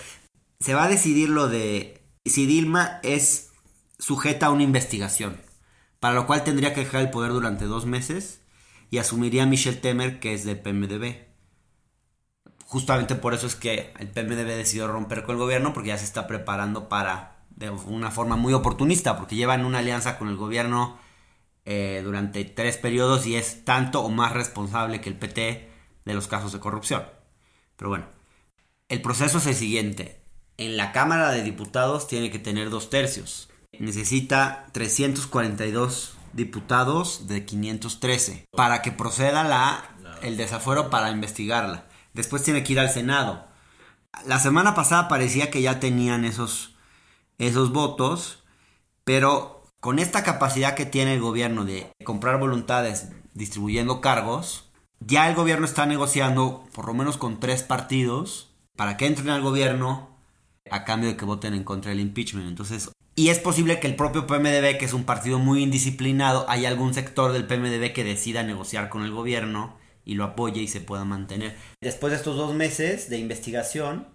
Se 0.60 0.74
va 0.74 0.84
a 0.84 0.90
decidir 0.90 1.30
lo 1.30 1.48
de 1.48 2.02
si 2.26 2.46
Dilma 2.46 3.00
es 3.04 3.52
sujeta 3.98 4.48
a 4.48 4.52
una 4.52 4.64
investigación, 4.64 5.42
para 6.00 6.14
lo 6.14 6.28
cual 6.28 6.44
tendría 6.44 6.74
que 6.74 6.82
dejar 6.82 7.02
el 7.02 7.10
poder 7.10 7.32
durante 7.32 7.66
dos 7.66 7.86
meses 7.86 8.42
y 8.92 8.98
asumiría 8.98 9.46
Michel 9.46 9.80
Temer, 9.80 10.20
que 10.20 10.34
es 10.34 10.44
del 10.44 10.60
PMDB. 10.60 11.16
Justamente 12.66 13.16
por 13.16 13.34
eso 13.34 13.48
es 13.48 13.56
que 13.56 13.94
el 13.98 14.10
PMDB 14.10 14.46
decidió 14.46 14.88
romper 14.88 15.24
con 15.24 15.36
el 15.36 15.42
gobierno, 15.42 15.74
porque 15.74 15.90
ya 15.90 15.98
se 15.98 16.06
está 16.06 16.28
preparando 16.28 16.90
para 16.90 17.46
de 17.50 17.70
una 17.70 18.12
forma 18.12 18.36
muy 18.36 18.54
oportunista, 18.54 19.18
porque 19.18 19.36
llevan 19.36 19.66
una 19.66 19.80
alianza 19.80 20.18
con 20.18 20.28
el 20.28 20.36
gobierno 20.36 21.00
eh, 21.72 22.02
durante 22.04 22.44
tres 22.46 22.78
periodos 22.78 23.28
y 23.28 23.36
es 23.36 23.64
tanto 23.64 24.02
o 24.02 24.10
más 24.10 24.34
responsable 24.34 25.02
que 25.02 25.10
el 25.10 25.20
PT 25.20 25.70
de 26.04 26.14
los 26.16 26.28
casos 26.28 26.52
de 26.52 26.60
corrupción. 26.60 27.04
Pero 27.76 27.90
bueno, 27.90 28.08
el 28.88 29.04
proceso 29.04 29.38
es 29.38 29.46
el 29.46 29.54
siguiente. 29.54 30.20
En 30.58 30.78
la 30.78 30.92
Cámara 30.94 31.30
de 31.30 31.44
Diputados 31.44 32.08
tiene 32.08 32.32
que 32.32 32.40
tener 32.40 32.72
dos 32.72 32.90
tercios. 32.90 33.52
Necesita 33.78 34.66
342 34.72 36.18
diputados 36.34 37.28
de 37.28 37.46
513 37.46 38.46
para 38.50 38.82
que 38.82 38.92
proceda 38.92 39.44
la, 39.44 39.96
el 40.24 40.38
desafuero 40.38 40.90
para 40.90 41.12
investigarla. 41.12 41.86
Después 42.14 42.42
tiene 42.42 42.64
que 42.64 42.74
ir 42.74 42.80
al 42.80 42.90
Senado. 42.90 43.46
La 44.26 44.40
semana 44.40 44.74
pasada 44.74 45.08
parecía 45.08 45.52
que 45.52 45.62
ya 45.62 45.80
tenían 45.80 46.26
esos, 46.26 46.74
esos 47.38 47.72
votos, 47.72 48.44
pero 49.04 49.59
con 49.80 50.00
esta 50.00 50.24
capacidad 50.24 50.76
que 50.76 50.86
tiene 50.86 51.14
el 51.14 51.22
gobierno 51.22 51.66
de 51.66 51.92
comprar 52.04 52.40
voluntades 52.40 53.10
distribuyendo 53.34 54.02
cargos, 54.02 54.70
ya 55.00 55.30
el 55.30 55.36
gobierno 55.36 55.66
está 55.66 55.86
negociando 55.86 56.66
por 56.74 56.86
lo 56.86 56.94
menos 56.94 57.18
con 57.18 57.40
tres 57.40 57.64
partidos 57.64 58.50
para 58.76 58.98
que 58.98 59.08
entren 59.08 59.30
al 59.30 59.42
gobierno 59.42 60.10
a 60.70 60.84
cambio 60.84 61.10
de 61.10 61.18
que 61.18 61.26
voten 61.26 61.54
en 61.54 61.64
contra 61.64 61.92
del 61.92 62.02
impeachment. 62.02 62.48
Entonces, 62.48 62.92
y 63.16 63.30
es 63.30 63.40
posible 63.40 63.80
que 63.80 63.88
el 63.88 63.96
propio 63.96 64.28
PMDB, 64.28 64.78
que 64.78 64.86
es 64.86 64.94
un 64.94 65.04
partido 65.04 65.40
muy 65.40 65.64
indisciplinado, 65.64 66.50
haya 66.50 66.70
algún 66.70 66.94
sector 66.94 67.32
del 67.32 67.48
PMDB 67.48 67.94
que 67.94 68.04
decida 68.04 68.44
negociar 68.44 68.90
con 68.90 69.04
el 69.04 69.12
gobierno 69.12 69.78
y 70.06 70.16
lo 70.16 70.24
apoye 70.24 70.62
y 70.62 70.68
se 70.68 70.82
pueda 70.82 71.06
mantener. 71.06 71.58
Después 71.82 72.12
de 72.12 72.18
estos 72.18 72.36
dos 72.38 72.54
meses 72.54 73.10
de 73.10 73.18
investigación, 73.18 74.08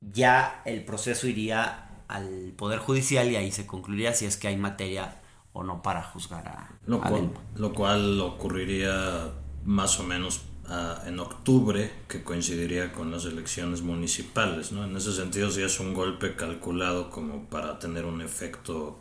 ya 0.00 0.62
el 0.64 0.84
proceso 0.84 1.26
iría 1.26 1.93
al 2.08 2.52
Poder 2.56 2.78
Judicial 2.78 3.30
y 3.30 3.36
ahí 3.36 3.52
se 3.52 3.66
concluiría 3.66 4.12
si 4.12 4.26
es 4.26 4.36
que 4.36 4.48
hay 4.48 4.56
materia 4.56 5.20
o 5.52 5.62
no 5.62 5.82
para 5.82 6.02
juzgar 6.02 6.48
a, 6.48 6.70
lo, 6.86 7.00
cual, 7.00 7.30
lo 7.56 7.72
cual 7.72 8.20
ocurriría 8.20 9.32
más 9.64 9.98
o 10.00 10.02
menos 10.02 10.42
ah, 10.66 11.02
en 11.06 11.20
octubre, 11.20 11.92
que 12.08 12.22
coincidiría 12.22 12.92
con 12.92 13.10
las 13.10 13.24
elecciones 13.24 13.82
municipales. 13.82 14.72
¿no? 14.72 14.84
En 14.84 14.96
ese 14.96 15.12
sentido, 15.12 15.50
sí 15.50 15.62
es 15.62 15.78
un 15.80 15.94
golpe 15.94 16.34
calculado 16.34 17.10
como 17.10 17.44
para 17.48 17.78
tener 17.78 18.04
un 18.04 18.20
efecto. 18.20 18.98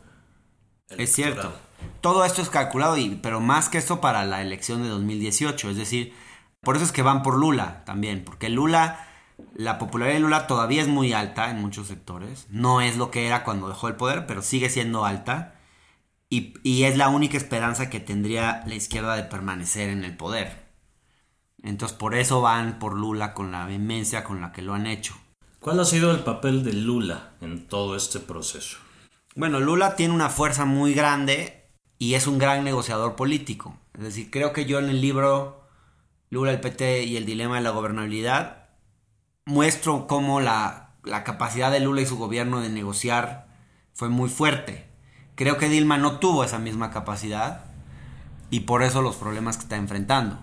Es 0.89 1.12
cierto. 1.12 1.51
Todo 2.01 2.24
esto 2.24 2.41
es 2.41 2.50
calculado, 2.50 2.98
y, 2.98 3.19
pero 3.22 3.39
más 3.39 3.67
que 3.67 3.77
esto 3.77 4.00
para 4.00 4.24
la 4.25 4.41
elección 4.41 4.83
de 4.83 4.89
2018. 4.89 5.72
Es 5.72 5.77
decir, 5.77 6.13
por 6.62 6.75
eso 6.75 6.86
es 6.86 6.91
que 6.91 7.01
van 7.01 7.24
por 7.24 7.38
Lula 7.38 7.83
también, 7.86 8.24
porque 8.24 8.50
Lula, 8.50 9.07
la 9.55 9.77
popularidad 9.77 10.15
de 10.15 10.21
Lula 10.21 10.47
todavía 10.47 10.81
es 10.81 10.88
muy 10.88 11.13
alta 11.13 11.50
en 11.50 11.62
muchos 11.62 11.88
sectores. 11.88 12.47
No 12.50 12.81
es 12.81 12.97
lo 12.97 13.12
que 13.12 13.27
era 13.27 13.43
cuando 13.43 13.69
dejó 13.69 13.88
el 13.88 13.95
poder, 13.95 14.25
pero 14.25 14.41
sigue 14.41 14.69
siendo 14.69 15.05
alta. 15.05 15.55
Y, 16.29 16.83
es 16.83 16.97
la 16.97 17.09
única 17.09 17.38
esperanza 17.38 17.91
que 17.91 18.00
tendría 18.00 18.63
la 18.65 18.73
izquierda 18.73 19.15
de 19.15 19.23
permanecer 19.23 19.89
en 19.89 20.03
el 20.03 20.17
poder. 20.17 20.63
Entonces 21.62 21.95
por 21.95 22.15
eso 22.15 22.41
van 22.41 22.79
por 22.79 22.97
Lula 22.97 23.35
con 23.35 23.51
la 23.51 23.67
vehemencia 23.67 24.23
con 24.23 24.41
la 24.41 24.51
que 24.51 24.63
lo 24.63 24.73
han 24.73 24.88
hecho. 24.88 25.15
¿Cuál 25.59 25.79
ha 25.79 25.85
sido 25.85 26.12
el 26.12 26.23
papel 26.23 26.63
de 26.63 26.73
Lula 26.73 27.33
en 27.39 27.67
todo 27.67 27.95
este 27.95 28.19
proceso? 28.19 28.79
Bueno, 29.35 29.59
Lula 29.59 29.95
tiene 29.95 30.13
una 30.13 30.29
fuerza 30.29 30.65
muy 30.65 30.93
grande 30.93 31.69
y 32.00 32.15
es 32.15 32.25
un 32.25 32.39
gran 32.39 32.63
negociador 32.63 33.15
político. 33.15 33.77
Es 33.93 34.03
decir, 34.03 34.31
creo 34.31 34.53
que 34.53 34.65
yo 34.65 34.79
en 34.79 34.89
el 34.89 35.01
libro 35.01 35.67
Lula, 36.31 36.51
el 36.51 36.59
PT 36.59 37.03
y 37.03 37.15
el 37.15 37.25
dilema 37.25 37.57
de 37.57 37.62
la 37.62 37.69
gobernabilidad 37.69 38.62
muestro 39.45 40.07
cómo 40.07 40.39
la, 40.39 40.91
la 41.03 41.23
capacidad 41.23 41.71
de 41.71 41.79
Lula 41.79 42.01
y 42.01 42.05
su 42.05 42.17
gobierno 42.17 42.62
de 42.62 42.69
negociar 42.69 43.47
fue 43.93 44.09
muy 44.09 44.29
fuerte. 44.29 44.88
Creo 45.35 45.57
que 45.57 45.69
Dilma 45.69 45.97
no 45.97 46.19
tuvo 46.19 46.43
esa 46.43 46.59
misma 46.59 46.91
capacidad 46.91 47.65
y 48.50 48.62
por 48.62 48.83
eso 48.83 49.01
los 49.01 49.15
problemas 49.15 49.57
que 49.57 49.63
está 49.63 49.77
enfrentando. 49.77 50.39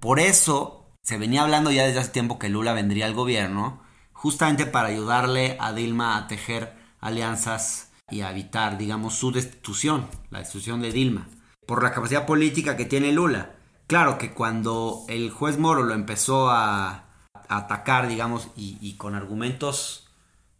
Por 0.00 0.20
eso 0.20 0.86
se 1.02 1.18
venía 1.18 1.42
hablando 1.42 1.70
ya 1.70 1.86
desde 1.86 2.00
hace 2.00 2.10
tiempo 2.10 2.38
que 2.38 2.50
Lula 2.50 2.72
vendría 2.74 3.06
al 3.06 3.14
gobierno, 3.14 3.82
justamente 4.12 4.66
para 4.66 4.88
ayudarle 4.88 5.56
a 5.58 5.72
Dilma 5.72 6.16
a 6.16 6.26
tejer 6.28 6.76
alianzas 7.00 7.92
y 8.10 8.20
a 8.20 8.30
evitar, 8.30 8.78
digamos, 8.78 9.14
su 9.14 9.32
destitución, 9.32 10.06
la 10.30 10.40
destitución 10.40 10.82
de 10.82 10.92
Dilma, 10.92 11.28
por 11.66 11.82
la 11.82 11.92
capacidad 11.92 12.26
política 12.26 12.76
que 12.76 12.84
tiene 12.84 13.12
Lula. 13.12 13.54
Claro 13.86 14.18
que 14.18 14.32
cuando 14.32 15.04
el 15.08 15.30
juez 15.30 15.58
Moro 15.58 15.82
lo 15.82 15.94
empezó 15.94 16.50
a, 16.50 17.07
atacar, 17.48 18.08
digamos, 18.08 18.48
y 18.56 18.94
con 18.94 19.14
argumentos 19.14 20.08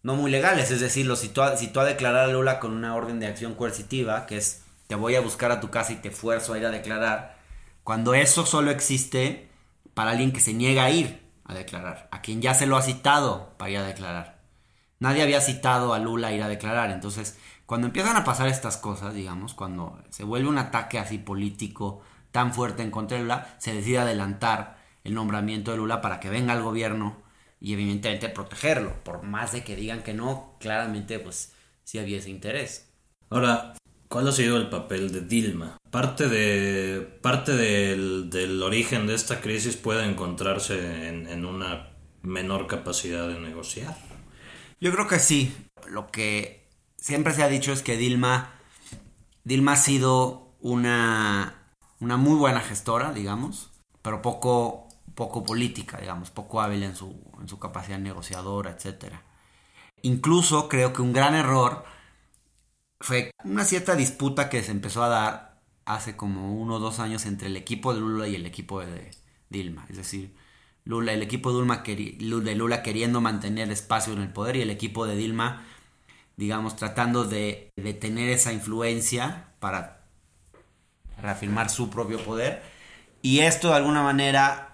no 0.03 0.15
muy 0.15 0.31
legales, 0.31 0.71
es 0.71 0.81
decir, 0.81 1.07
lo 1.07 1.17
citó 1.17 1.43
a, 1.43 1.49
a 1.49 1.85
declarar 1.85 2.29
a 2.29 2.33
Lula 2.33 2.61
con 2.61 2.73
una 2.73 2.95
orden 2.95 3.21
de 3.21 3.27
acción 3.27 3.55
coercitiva, 3.55 4.27
que 4.27 4.37
es 4.37 4.63
te 4.87 4.95
voy 4.95 5.17
a 5.17 5.21
buscar 5.21 5.51
a 5.51 5.61
tu 5.61 5.71
casa 5.71 5.93
y 5.93 5.97
te 5.97 6.11
fuerzo 6.11 6.55
a 6.55 6.59
ir 6.59 6.65
a 6.65 6.71
declarar, 6.71 7.37
cuando 7.85 8.15
eso 8.15 8.47
solo 8.47 8.71
existe 8.71 9.51
para 9.95 10.13
alguien 10.13 10.33
que 10.33 10.41
se 10.41 10.55
niega 10.55 10.85
a 10.85 10.91
ir 10.91 11.29
a 11.45 11.55
declarar, 11.55 12.09
a 12.11 12.23
quien 12.23 12.41
ya 12.41 12.55
se 12.55 12.67
lo 12.67 12.77
ha 12.77 12.83
citado 12.83 13.55
para 13.59 13.71
ir 13.71 13.79
a 13.79 13.83
declarar. 13.83 14.39
Nadie 15.01 15.23
había 15.23 15.41
citado 15.41 15.95
a 15.95 15.99
Lula 15.99 16.29
a 16.29 16.33
ir 16.33 16.43
a 16.43 16.49
declarar, 16.49 16.91
entonces 16.91 17.39
cuando 17.67 17.87
empiezan 17.87 18.17
a 18.17 18.25
pasar 18.25 18.49
estas 18.49 18.79
cosas, 18.79 19.13
digamos, 19.13 19.53
cuando 19.53 20.01
se 20.11 20.25
vuelve 20.25 20.49
un 20.49 20.59
ataque 20.59 20.99
así 20.99 21.19
político 21.19 22.01
tan 22.31 22.55
fuerte 22.55 22.83
en 22.83 22.91
contra 22.91 23.17
de 23.17 23.25
Lula, 23.25 23.57
se 23.59 23.75
decide 23.75 23.99
adelantar 23.99 24.78
el 25.09 25.15
nombramiento 25.15 25.71
de 25.71 25.79
Lula 25.79 26.01
para 26.01 26.21
que 26.21 26.31
venga 26.31 26.53
al 26.53 26.63
gobierno 26.63 27.17
y 27.61 27.73
evidentemente 27.73 28.29
protegerlo. 28.29 29.03
Por 29.03 29.23
más 29.23 29.53
de 29.53 29.65
que 29.65 29.77
digan 29.77 30.03
que 30.03 30.15
no, 30.15 30.57
claramente 30.61 31.19
pues 31.19 31.53
sí 31.85 31.99
había 31.99 32.19
ese 32.19 32.31
interés. 32.31 32.91
Ahora, 33.31 33.75
¿cuál 34.09 34.29
ha 34.29 34.33
sido 34.33 34.57
el 34.57 34.69
papel 34.69 35.13
de 35.13 35.23
Dilma? 35.23 35.77
Parte, 35.91 36.29
de, 36.29 37.01
parte 37.23 37.53
del, 37.53 38.63
origen 38.63 39.07
de 39.07 39.15
esta 39.15 39.41
crisis 39.41 39.77
puede 39.77 40.05
encontrarse 40.05 41.09
en, 41.09 41.27
en 41.27 41.45
una 41.45 41.91
menor 42.23 42.67
capacidad 42.67 43.27
de 43.29 43.41
negociar. 43.41 43.97
Yo 44.81 44.93
creo 44.93 45.09
que 45.09 45.19
sí. 45.19 45.55
Lo 45.89 46.11
que 46.11 46.69
siempre 46.97 47.33
se 47.33 47.43
ha 47.43 47.49
dicho 47.49 47.73
es 47.73 47.83
que 47.83 47.97
Dilma, 47.97 48.53
Dilma 49.45 49.73
ha 49.73 49.77
sido 49.77 50.55
una, 50.61 51.55
una 52.01 52.17
muy 52.17 52.37
buena 52.37 52.61
gestora, 52.61 53.13
digamos, 53.13 53.71
pero 54.03 54.23
poco 54.23 54.88
poco 55.19 55.43
política, 55.43 55.99
digamos, 55.99 56.31
poco 56.31 56.61
hábil 56.61 56.85
en 56.85 56.95
su, 56.95 57.21
en 57.41 57.49
su 57.49 57.59
capacidad 57.59 57.99
negociadora, 57.99 58.71
etc. 58.71 59.15
Incluso 60.03 60.69
creo 60.69 60.93
que 60.93 61.03
un 61.03 61.13
gran 61.13 61.35
error 61.35 61.85
fue 63.01 63.33
una 63.43 63.65
cierta 63.65 63.97
disputa 63.97 64.49
que 64.49 64.63
se 64.63 64.71
empezó 64.71 65.03
a 65.03 65.09
dar 65.09 65.61
hace 65.87 66.17
como 66.17 66.55
uno 66.55 66.77
o 66.77 66.79
dos 66.79 67.01
años 67.01 67.27
entre 67.27 67.49
el 67.49 67.57
equipo 67.57 67.95
de 67.95 68.01
Lula 68.01 68.29
y 68.29 68.37
el 68.37 68.47
equipo 68.47 68.81
de 68.81 69.11
Dilma. 69.51 69.87
Es 69.89 69.97
decir, 69.97 70.37
Lula, 70.85 71.13
el 71.13 71.23
equipo 71.23 71.51
de 71.53 71.67
Lula, 71.67 71.83
de 71.83 72.55
Lula 72.55 72.83
queriendo 72.85 73.21
mantener 73.21 73.73
espacio 73.73 74.13
en 74.13 74.21
el 74.23 74.33
poder 74.33 74.55
y 74.55 74.63
el 74.63 74.71
equipo 74.71 75.05
de 75.05 75.17
Dilma, 75.17 75.67
digamos, 76.37 76.77
tratando 76.77 77.25
de, 77.25 77.73
de 77.75 77.93
tener 77.93 78.29
esa 78.29 78.53
influencia 78.53 79.49
para 79.59 80.05
reafirmar 81.21 81.71
su 81.71 81.91
propio 81.91 82.21
poder. 82.25 82.63
Y 83.21 83.41
esto 83.41 83.71
de 83.71 83.75
alguna 83.75 84.05
manera 84.05 84.68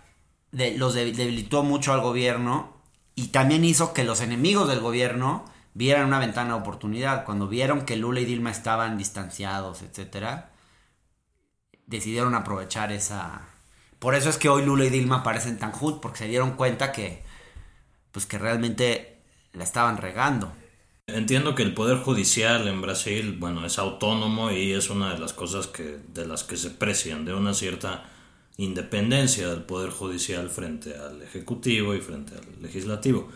los 0.55 0.95
debilitó 0.95 1.63
mucho 1.63 1.93
al 1.93 2.01
gobierno 2.01 2.73
y 3.15 3.29
también 3.29 3.65
hizo 3.65 3.93
que 3.93 4.05
los 4.05 4.21
enemigos 4.21 4.69
del 4.69 4.81
gobierno 4.81 5.45
vieran 5.75 6.07
una 6.07 6.19
ventana 6.19 6.55
de 6.55 6.61
oportunidad. 6.61 7.25
Cuando 7.25 7.49
vieron 7.49 7.85
que 7.85 7.97
Lula 7.97 8.21
y 8.21 8.25
Dilma 8.25 8.51
estaban 8.51 8.97
distanciados, 8.97 9.83
etcétera, 9.83 10.53
decidieron 11.87 12.35
aprovechar 12.35 12.93
esa. 12.93 13.43
Por 13.99 14.15
eso 14.15 14.31
es 14.31 14.39
que 14.39 14.49
hoy 14.49 14.65
Lula 14.65 14.85
y 14.85 14.91
Dilma 14.91 15.19
aparecen 15.19 15.59
tan 15.59 15.73
juntos, 15.73 16.01
porque 16.01 16.19
se 16.19 16.29
dieron 16.29 16.53
cuenta 16.53 16.93
que, 16.93 17.25
pues 18.13 18.27
que 18.27 18.39
realmente 18.39 19.23
la 19.53 19.65
estaban 19.65 19.97
regando. 19.97 20.53
Entiendo 21.07 21.55
que 21.55 21.63
el 21.63 21.75
poder 21.75 21.99
judicial 21.99 22.67
en 22.67 22.81
Brasil, 22.81 23.37
bueno, 23.39 23.67
es 23.67 23.79
autónomo 23.79 24.51
y 24.51 24.73
es 24.73 24.89
una 24.89 25.13
de 25.13 25.19
las 25.19 25.35
cosas 25.35 25.67
que 25.67 25.99
de 26.09 26.27
las 26.27 26.45
que 26.45 26.57
se 26.57 26.71
precian 26.71 27.27
de 27.27 27.35
una 27.35 27.53
cierta 27.53 28.09
independencia 28.57 29.49
del 29.49 29.63
Poder 29.63 29.91
Judicial 29.91 30.49
frente 30.51 30.97
al 30.97 31.23
Ejecutivo 31.23 31.95
y 31.95 32.01
frente 32.01 32.35
al 32.35 32.63
Legislativo. 32.63 33.29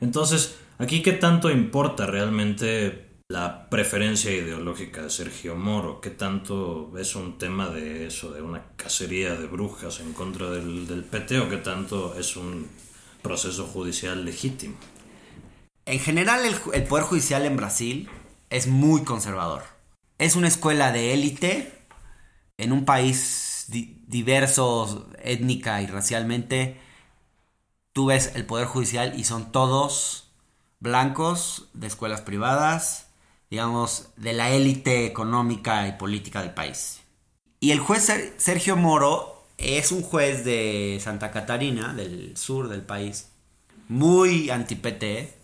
Entonces, 0.00 0.56
aquí 0.78 1.02
qué 1.02 1.12
tanto 1.12 1.50
importa 1.50 2.06
realmente 2.06 3.06
la 3.28 3.68
preferencia 3.68 4.30
ideológica 4.30 5.02
de 5.02 5.10
Sergio 5.10 5.56
Moro, 5.56 6.00
qué 6.00 6.10
tanto 6.10 6.92
es 6.96 7.16
un 7.16 7.38
tema 7.38 7.70
de 7.70 8.06
eso, 8.06 8.32
de 8.32 8.42
una 8.42 8.62
cacería 8.76 9.34
de 9.34 9.46
brujas 9.46 10.00
en 10.00 10.12
contra 10.12 10.50
del, 10.50 10.86
del 10.86 11.02
PT 11.02 11.40
o 11.40 11.48
qué 11.48 11.56
tanto 11.56 12.14
es 12.16 12.36
un 12.36 12.68
proceso 13.22 13.66
judicial 13.66 14.24
legítimo. 14.24 14.76
En 15.86 15.98
general 15.98 16.44
el, 16.44 16.54
el 16.74 16.84
Poder 16.84 17.04
Judicial 17.04 17.44
en 17.46 17.56
Brasil 17.56 18.08
es 18.50 18.68
muy 18.68 19.02
conservador. 19.02 19.62
Es 20.18 20.36
una 20.36 20.48
escuela 20.48 20.92
de 20.92 21.12
élite 21.12 21.72
en 22.58 22.72
un 22.72 22.84
país 22.84 23.45
diversos 23.68 25.04
étnica 25.22 25.82
y 25.82 25.86
racialmente, 25.86 26.80
tú 27.92 28.06
ves 28.06 28.32
el 28.34 28.46
Poder 28.46 28.66
Judicial 28.66 29.18
y 29.18 29.24
son 29.24 29.52
todos 29.52 30.30
blancos 30.80 31.68
de 31.72 31.86
escuelas 31.86 32.20
privadas, 32.20 33.08
digamos, 33.50 34.08
de 34.16 34.32
la 34.32 34.50
élite 34.50 35.06
económica 35.06 35.88
y 35.88 35.92
política 35.92 36.42
del 36.42 36.54
país. 36.54 37.00
Y 37.60 37.70
el 37.70 37.80
juez 37.80 38.12
Sergio 38.36 38.76
Moro 38.76 39.44
es 39.58 39.92
un 39.92 40.02
juez 40.02 40.44
de 40.44 40.98
Santa 41.00 41.30
Catarina, 41.30 41.94
del 41.94 42.36
sur 42.36 42.68
del 42.68 42.82
país, 42.82 43.30
muy 43.88 44.50
anti-PT, 44.50 45.36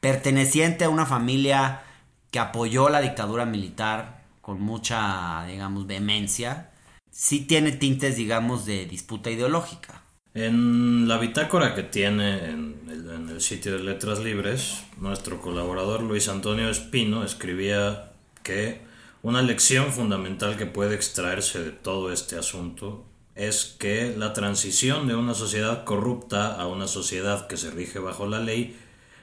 perteneciente 0.00 0.84
a 0.84 0.88
una 0.88 1.06
familia 1.06 1.82
que 2.30 2.38
apoyó 2.38 2.88
la 2.88 3.00
dictadura 3.00 3.44
militar 3.44 4.24
con 4.40 4.60
mucha, 4.60 5.44
digamos, 5.46 5.86
vehemencia, 5.86 6.69
sí 7.10 7.40
tiene 7.40 7.72
tintes, 7.72 8.16
digamos, 8.16 8.66
de 8.66 8.86
disputa 8.86 9.30
ideológica. 9.30 10.02
En 10.32 11.08
la 11.08 11.18
bitácora 11.18 11.74
que 11.74 11.82
tiene 11.82 12.50
en 12.50 12.76
el, 12.88 13.10
en 13.10 13.28
el, 13.28 13.40
sitio 13.40 13.72
de 13.72 13.82
Letras 13.82 14.20
Libres, 14.20 14.84
nuestro 14.98 15.40
colaborador 15.40 16.02
Luis 16.02 16.28
Antonio 16.28 16.70
Espino 16.70 17.24
escribía 17.24 18.12
que 18.44 18.80
una 19.22 19.42
lección 19.42 19.92
fundamental 19.92 20.56
que 20.56 20.66
puede 20.66 20.94
extraerse 20.94 21.62
de 21.62 21.72
todo 21.72 22.12
este 22.12 22.38
asunto 22.38 23.04
es 23.34 23.76
que 23.78 24.14
la 24.16 24.32
transición 24.32 25.08
de 25.08 25.16
una 25.16 25.34
sociedad 25.34 25.84
corrupta 25.84 26.54
a 26.54 26.66
una 26.66 26.86
sociedad 26.86 27.46
que 27.46 27.56
se 27.56 27.70
rige 27.70 27.98
bajo 27.98 28.26
la 28.26 28.38
ley 28.38 28.76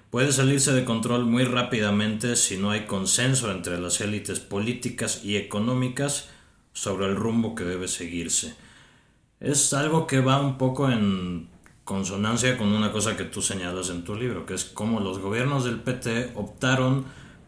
puede 0.10 0.32
salirse 0.32 0.74
de 0.74 0.86
control 0.86 1.26
muy 1.26 1.46
rápidamente 1.46 2.36
si 2.36 2.58
no 2.58 2.72
hay 2.72 2.86
consenso 2.86 3.52
entre 3.52 3.80
las 3.80 4.02
élites 4.02 4.40
políticas 4.40 5.24
y 5.24 5.38
económicas 5.38 6.30
sobre 6.78 7.08
el 7.08 7.16
rumbo 7.16 7.56
que 7.56 7.64
debe 7.64 7.88
seguirse. 7.88 8.56
Es 9.40 9.74
algo 9.74 10.06
que 10.06 10.20
va 10.20 10.40
un 10.40 10.60
poco 10.60 10.92
en 10.92 11.50
consonancia 11.84 12.56
con 12.56 12.72
una 12.72 12.92
cosa 12.92 13.18
que 13.18 13.24
tú 13.24 13.42
señalas 13.42 13.90
en 13.90 14.04
tu 14.04 14.14
libro, 14.14 14.46
que 14.46 14.54
es 14.54 14.64
cómo 14.64 15.00
los 15.00 15.18
gobiernos 15.18 15.66
del 15.66 15.80
PT 15.80 16.34
optaron 16.36 17.06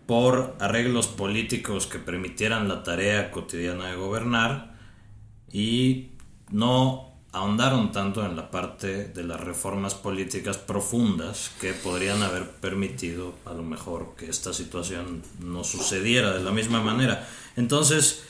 por 0.08 0.56
arreglos 0.60 1.06
políticos 1.06 1.86
que 1.86 2.00
permitieran 2.00 2.68
la 2.68 2.82
tarea 2.82 3.30
cotidiana 3.30 3.90
de 3.92 3.98
gobernar 3.98 4.74
y 5.52 6.08
no 6.50 7.14
ahondaron 7.32 7.92
tanto 7.92 8.26
en 8.26 8.36
la 8.36 8.50
parte 8.50 9.10
de 9.10 9.24
las 9.24 9.40
reformas 9.40 9.94
políticas 9.94 10.58
profundas 10.58 11.52
que 11.62 11.74
podrían 11.74 12.24
haber 12.24 12.50
permitido 12.50 13.36
a 13.46 13.54
lo 13.54 13.62
mejor 13.62 14.16
que 14.18 14.28
esta 14.28 14.54
situación 14.54 15.22
no 15.40 15.64
sucediera 15.64 16.34
de 16.34 16.44
la 16.44 16.52
misma 16.52 16.82
manera. 16.82 17.30
Entonces, 17.56 18.24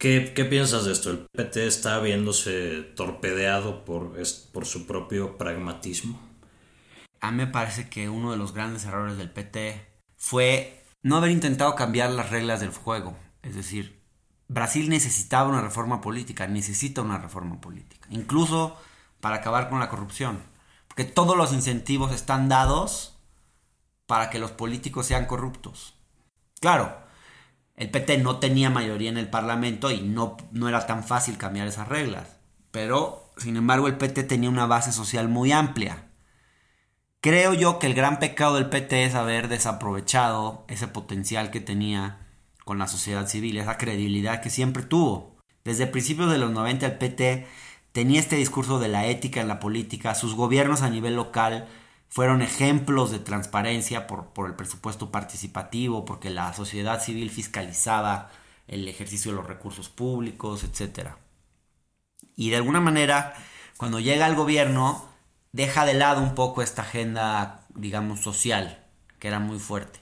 ¿qué, 0.00 0.46
piensas 0.48 0.86
de 0.86 0.92
esto? 0.92 1.10
¿El 1.10 1.26
PT 1.30 1.66
está 1.66 2.00
viéndose 2.00 2.82
torpedeado 2.96 3.84
por, 3.84 4.16
por 4.52 4.66
su 4.66 4.86
propio 4.86 5.36
pragmatismo? 5.36 6.18
A 7.20 7.30
mí 7.30 7.36
me 7.36 7.46
parece 7.46 7.88
que 7.90 8.08
uno 8.08 8.32
de 8.32 8.38
los 8.38 8.54
grandes 8.54 8.86
errores 8.86 9.18
del 9.18 9.30
PT 9.30 9.86
fue 10.16 10.82
no 11.02 11.18
haber 11.18 11.30
intentado 11.30 11.74
cambiar 11.74 12.10
las 12.10 12.30
reglas 12.30 12.60
del 12.60 12.70
juego. 12.70 13.16
Es 13.42 13.54
decir, 13.54 14.02
Brasil 14.48 14.88
necesitaba 14.88 15.50
una 15.50 15.60
reforma 15.60 16.00
política, 16.00 16.46
necesita 16.46 17.02
una 17.02 17.18
reforma 17.18 17.60
política, 17.60 18.08
incluso 18.10 18.76
para 19.20 19.36
acabar 19.36 19.68
con 19.68 19.80
la 19.80 19.90
corrupción, 19.90 20.42
porque 20.88 21.04
todos 21.04 21.36
los 21.36 21.52
incentivos 21.52 22.12
están 22.12 22.48
dados 22.48 23.18
para 24.06 24.30
que 24.30 24.38
los 24.38 24.50
políticos 24.50 25.06
sean 25.06 25.26
corruptos. 25.26 25.94
Claro, 26.58 27.09
el 27.80 27.88
PT 27.88 28.18
no 28.18 28.36
tenía 28.36 28.68
mayoría 28.68 29.08
en 29.08 29.16
el 29.16 29.30
Parlamento 29.30 29.90
y 29.90 30.02
no, 30.02 30.36
no 30.52 30.68
era 30.68 30.86
tan 30.86 31.02
fácil 31.02 31.38
cambiar 31.38 31.66
esas 31.66 31.88
reglas, 31.88 32.36
pero 32.70 33.32
sin 33.38 33.56
embargo 33.56 33.88
el 33.88 33.96
PT 33.96 34.22
tenía 34.24 34.50
una 34.50 34.66
base 34.66 34.92
social 34.92 35.28
muy 35.28 35.50
amplia. 35.50 36.10
Creo 37.22 37.54
yo 37.54 37.78
que 37.78 37.86
el 37.86 37.94
gran 37.94 38.18
pecado 38.18 38.56
del 38.56 38.68
PT 38.68 39.04
es 39.04 39.14
haber 39.14 39.48
desaprovechado 39.48 40.66
ese 40.68 40.88
potencial 40.88 41.50
que 41.50 41.60
tenía 41.60 42.26
con 42.66 42.78
la 42.78 42.86
sociedad 42.86 43.26
civil, 43.26 43.56
esa 43.56 43.78
credibilidad 43.78 44.42
que 44.42 44.50
siempre 44.50 44.82
tuvo. 44.82 45.38
Desde 45.64 45.86
principios 45.86 46.30
de 46.30 46.36
los 46.36 46.50
90 46.50 46.84
el 46.84 46.98
PT 46.98 47.46
tenía 47.92 48.20
este 48.20 48.36
discurso 48.36 48.78
de 48.78 48.88
la 48.88 49.06
ética 49.06 49.40
en 49.40 49.48
la 49.48 49.58
política, 49.58 50.14
sus 50.14 50.34
gobiernos 50.34 50.82
a 50.82 50.90
nivel 50.90 51.16
local 51.16 51.66
fueron 52.10 52.42
ejemplos 52.42 53.10
de 53.12 53.20
transparencia 53.20 54.06
por, 54.06 54.26
por 54.26 54.48
el 54.48 54.56
presupuesto 54.56 55.10
participativo, 55.10 56.04
porque 56.04 56.28
la 56.28 56.52
sociedad 56.52 57.02
civil 57.02 57.30
fiscalizaba 57.30 58.30
el 58.66 58.86
ejercicio 58.88 59.30
de 59.30 59.36
los 59.36 59.46
recursos 59.46 59.88
públicos, 59.88 60.64
etc. 60.64 61.10
Y 62.36 62.50
de 62.50 62.56
alguna 62.56 62.80
manera, 62.80 63.34
cuando 63.76 64.00
llega 64.00 64.26
al 64.26 64.34
gobierno, 64.34 65.08
deja 65.52 65.86
de 65.86 65.94
lado 65.94 66.20
un 66.22 66.34
poco 66.34 66.62
esta 66.62 66.82
agenda, 66.82 67.66
digamos, 67.74 68.20
social, 68.20 68.84
que 69.18 69.28
era 69.28 69.38
muy 69.38 69.58
fuerte. 69.58 70.00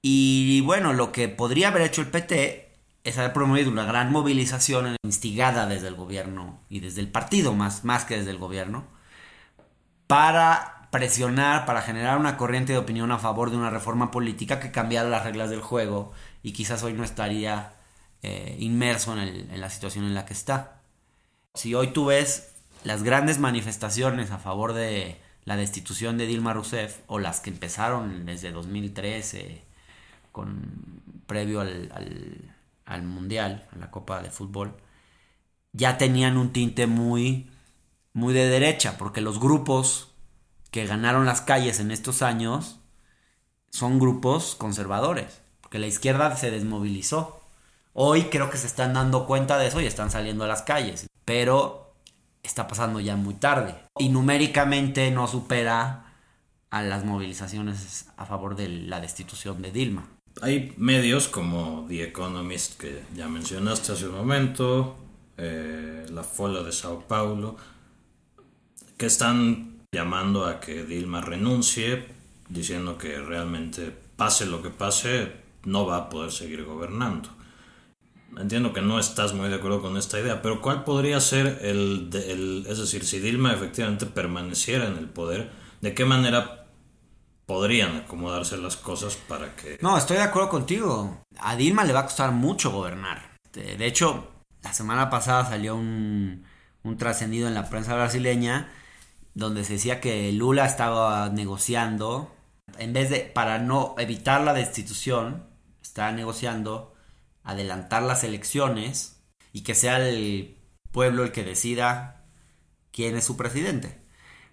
Y 0.00 0.60
bueno, 0.62 0.92
lo 0.92 1.12
que 1.12 1.28
podría 1.28 1.68
haber 1.68 1.82
hecho 1.82 2.02
el 2.02 2.08
PT 2.08 2.72
es 3.04 3.18
haber 3.18 3.32
promovido 3.32 3.70
una 3.70 3.84
gran 3.84 4.12
movilización 4.12 4.96
instigada 5.02 5.66
desde 5.66 5.88
el 5.88 5.94
gobierno 5.94 6.60
y 6.68 6.80
desde 6.80 7.00
el 7.00 7.08
partido, 7.08 7.54
más, 7.54 7.84
más 7.84 8.04
que 8.04 8.18
desde 8.18 8.30
el 8.30 8.38
gobierno, 8.38 8.84
para 10.06 10.73
presionar, 10.94 11.66
para 11.66 11.82
generar 11.82 12.18
una 12.18 12.36
corriente 12.36 12.72
de 12.72 12.78
opinión 12.78 13.10
a 13.10 13.18
favor 13.18 13.50
de 13.50 13.56
una 13.56 13.68
reforma 13.68 14.12
política 14.12 14.60
que 14.60 14.70
cambiara 14.70 15.08
las 15.08 15.24
reglas 15.24 15.50
del 15.50 15.60
juego 15.60 16.12
y 16.44 16.52
quizás 16.52 16.84
hoy 16.84 16.92
no 16.92 17.02
estaría 17.02 17.72
eh, 18.22 18.56
inmerso 18.60 19.20
en, 19.20 19.60
la 19.60 19.70
situación 19.70 20.04
en 20.04 20.14
la 20.14 20.24
que 20.24 20.34
está. 20.34 20.82
Si 21.54 21.74
hoy 21.74 21.88
tú 21.88 22.06
ves 22.06 22.52
las 22.84 23.02
grandes 23.02 23.40
manifestaciones 23.40 24.30
a 24.30 24.38
favor 24.38 24.72
de 24.72 25.20
la 25.44 25.56
destitución 25.56 26.16
de 26.16 26.26
Dilma 26.26 26.52
Rousseff 26.52 27.00
o 27.08 27.18
las 27.18 27.40
que 27.40 27.50
empezaron 27.50 28.24
desde 28.24 28.52
2013 28.52 29.62
con, 30.30 31.02
previo 31.26 31.60
al, 31.60 31.90
al, 32.86 33.02
Mundial, 33.02 33.66
a 33.74 33.78
la 33.78 33.90
Copa 33.90 34.22
de 34.22 34.30
Fútbol, 34.30 34.76
ya 35.72 35.98
tenían 35.98 36.36
un 36.36 36.52
tinte 36.52 36.86
muy, 36.86 37.50
muy 38.12 38.32
de 38.32 38.46
derecha, 38.46 38.96
porque 38.96 39.20
los 39.20 39.40
grupos 39.40 40.13
que 40.74 40.86
ganaron 40.86 41.24
las 41.24 41.40
calles 41.40 41.78
en 41.78 41.92
estos 41.92 42.20
años 42.20 42.80
son 43.70 44.00
grupos 44.00 44.56
conservadores, 44.56 45.40
porque 45.60 45.78
la 45.78 45.86
izquierda 45.86 46.34
se 46.34 46.50
desmovilizó. 46.50 47.40
Hoy 47.92 48.24
creo 48.24 48.50
que 48.50 48.58
se 48.58 48.66
están 48.66 48.92
dando 48.92 49.24
cuenta 49.24 49.56
de 49.56 49.68
eso 49.68 49.80
y 49.80 49.86
están 49.86 50.10
saliendo 50.10 50.42
a 50.42 50.48
las 50.48 50.62
calles, 50.62 51.06
pero 51.24 51.94
está 52.42 52.66
pasando 52.66 52.98
ya 52.98 53.14
muy 53.14 53.34
tarde. 53.34 53.76
Y 54.00 54.08
numéricamente 54.08 55.12
no 55.12 55.28
supera 55.28 56.16
a 56.70 56.82
las 56.82 57.04
movilizaciones 57.04 58.06
a 58.16 58.26
favor 58.26 58.56
de 58.56 58.66
la 58.66 58.98
destitución 58.98 59.62
de 59.62 59.70
Dilma 59.70 60.08
hay 60.42 60.74
medios 60.78 61.28
como 61.28 61.86
The 61.86 62.02
Economist, 62.08 62.76
que 62.80 63.04
ya 63.14 63.28
mencionaste 63.28 63.92
hace 63.92 64.08
un 64.08 64.16
momento, 64.16 64.96
eh, 65.36 66.06
La 66.10 66.24
Fola 66.24 66.64
de 66.64 66.72
Sao 66.72 67.06
Paulo, 67.06 67.56
que 68.96 69.06
están 69.06 69.73
llamando 69.94 70.44
a 70.44 70.60
que 70.60 70.84
Dilma 70.84 71.22
renuncie, 71.22 72.04
diciendo 72.48 72.98
que 72.98 73.18
realmente 73.18 73.90
pase 74.16 74.44
lo 74.44 74.60
que 74.62 74.68
pase, 74.68 75.32
no 75.64 75.86
va 75.86 75.96
a 75.96 76.08
poder 76.10 76.30
seguir 76.30 76.64
gobernando. 76.64 77.30
Entiendo 78.36 78.72
que 78.72 78.82
no 78.82 78.98
estás 78.98 79.32
muy 79.32 79.48
de 79.48 79.54
acuerdo 79.54 79.80
con 79.80 79.96
esta 79.96 80.18
idea, 80.18 80.42
pero 80.42 80.60
¿cuál 80.60 80.84
podría 80.84 81.20
ser 81.20 81.60
el, 81.62 82.10
es 82.68 82.78
decir, 82.78 83.04
si 83.04 83.20
Dilma 83.20 83.54
efectivamente 83.54 84.06
permaneciera 84.06 84.86
en 84.86 84.98
el 84.98 85.08
poder, 85.08 85.50
¿de 85.80 85.94
qué 85.94 86.04
manera 86.04 86.66
podrían 87.46 87.96
acomodarse 87.96 88.56
las 88.56 88.76
cosas 88.76 89.16
para 89.28 89.54
que... 89.54 89.78
No, 89.80 89.96
estoy 89.96 90.16
de 90.16 90.24
acuerdo 90.24 90.48
contigo. 90.48 91.22
A 91.38 91.54
Dilma 91.56 91.84
le 91.84 91.92
va 91.92 92.00
a 92.00 92.04
costar 92.04 92.32
mucho 92.32 92.72
gobernar. 92.72 93.38
De 93.52 93.86
hecho, 93.86 94.28
la 94.62 94.72
semana 94.72 95.10
pasada 95.10 95.44
salió 95.44 95.76
un, 95.76 96.44
un 96.82 96.98
trascendido 96.98 97.46
en 97.46 97.54
la 97.54 97.68
prensa 97.68 97.94
brasileña 97.94 98.68
donde 99.34 99.64
se 99.64 99.74
decía 99.74 100.00
que 100.00 100.32
Lula 100.32 100.64
estaba 100.64 101.28
negociando, 101.28 102.34
en 102.78 102.92
vez 102.92 103.10
de, 103.10 103.20
para 103.20 103.58
no 103.58 103.94
evitar 103.98 104.40
la 104.40 104.54
destitución, 104.54 105.46
estaba 105.82 106.12
negociando 106.12 106.94
adelantar 107.42 108.02
las 108.02 108.24
elecciones 108.24 109.22
y 109.52 109.62
que 109.62 109.74
sea 109.74 109.98
el 109.98 110.56
pueblo 110.92 111.24
el 111.24 111.32
que 111.32 111.44
decida 111.44 112.24
quién 112.92 113.16
es 113.16 113.24
su 113.24 113.36
presidente. 113.36 114.00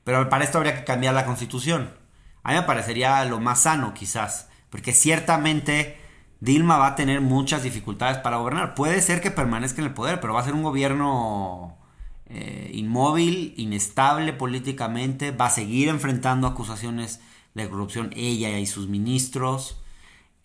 Pero 0.03 0.29
para 0.29 0.43
esto 0.43 0.57
habría 0.57 0.75
que 0.75 0.83
cambiar 0.83 1.13
la 1.13 1.25
constitución. 1.25 1.95
A 2.43 2.51
mí 2.51 2.55
me 2.55 2.63
parecería 2.63 3.23
lo 3.25 3.39
más 3.39 3.61
sano 3.61 3.93
quizás, 3.93 4.49
porque 4.69 4.93
ciertamente 4.93 5.97
Dilma 6.39 6.77
va 6.77 6.87
a 6.87 6.95
tener 6.95 7.21
muchas 7.21 7.61
dificultades 7.61 8.17
para 8.17 8.37
gobernar. 8.37 8.73
Puede 8.73 9.01
ser 9.01 9.21
que 9.21 9.29
permanezca 9.29 9.81
en 9.81 9.87
el 9.87 9.93
poder, 9.93 10.19
pero 10.19 10.33
va 10.33 10.41
a 10.41 10.45
ser 10.45 10.53
un 10.53 10.63
gobierno 10.63 11.77
eh, 12.33 12.71
inmóvil, 12.73 13.53
inestable 13.57 14.33
políticamente, 14.33 15.31
va 15.31 15.47
a 15.47 15.51
seguir 15.51 15.89
enfrentando 15.89 16.47
acusaciones 16.47 17.19
de 17.53 17.69
corrupción 17.69 18.11
ella 18.15 18.59
y 18.59 18.65
sus 18.65 18.87
ministros 18.87 19.81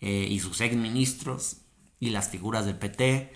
eh, 0.01 0.27
y 0.29 0.39
sus 0.39 0.61
exministros 0.61 1.61
y 1.99 2.09
las 2.09 2.29
figuras 2.29 2.65
del 2.65 2.77
PT. 2.77 3.33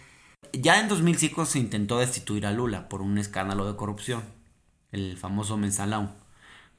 Ya 0.53 0.79
en 0.79 0.87
2005 0.87 1.45
se 1.45 1.59
intentó 1.59 1.99
destituir 1.99 2.45
a 2.45 2.51
Lula 2.51 2.89
por 2.89 3.01
un 3.01 3.17
escándalo 3.17 3.65
de 3.65 3.77
corrupción, 3.77 4.23
el 4.91 5.17
famoso 5.17 5.57
mensalón 5.57 6.21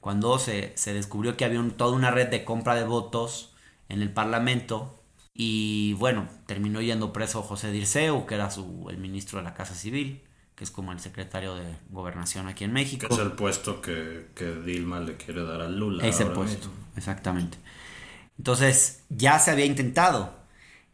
cuando 0.02 0.36
se, 0.40 0.74
descubrió 0.86 1.36
que 1.36 1.44
había 1.44 1.64
toda 1.76 1.94
una 1.94 2.10
red 2.10 2.28
de 2.28 2.44
compra 2.44 2.74
de 2.74 2.82
votos 2.82 3.54
en 3.88 4.02
el 4.02 4.12
Parlamento 4.12 5.00
y 5.32 5.92
bueno, 5.92 6.28
terminó 6.46 6.80
yendo 6.82 7.12
preso 7.12 7.40
José 7.40 7.70
Dirceu, 7.70 8.26
que 8.26 8.34
era 8.34 8.50
su, 8.50 8.88
el 8.90 8.98
ministro 8.98 9.38
de 9.38 9.44
la 9.44 9.54
Casa 9.54 9.76
Civil, 9.76 10.24
que 10.54 10.64
es 10.64 10.70
como 10.70 10.92
el 10.92 11.00
secretario 11.00 11.54
de 11.54 11.76
gobernación 11.90 12.46
aquí 12.48 12.64
en 12.64 12.72
México. 12.72 13.08
Que 13.08 13.14
es 13.14 13.20
el 13.20 13.32
puesto 13.32 13.80
que, 13.80 14.26
Dilma 14.64 15.00
le 15.00 15.16
quiere 15.16 15.44
dar 15.44 15.62
a 15.62 15.68
Lula. 15.68 16.06
Ese 16.06 16.26
puesto, 16.26 16.70
exactamente. 16.96 17.58
Entonces, 18.38 19.02
ya 19.08 19.38
se 19.38 19.50
había 19.50 19.66
intentado. 19.66 20.40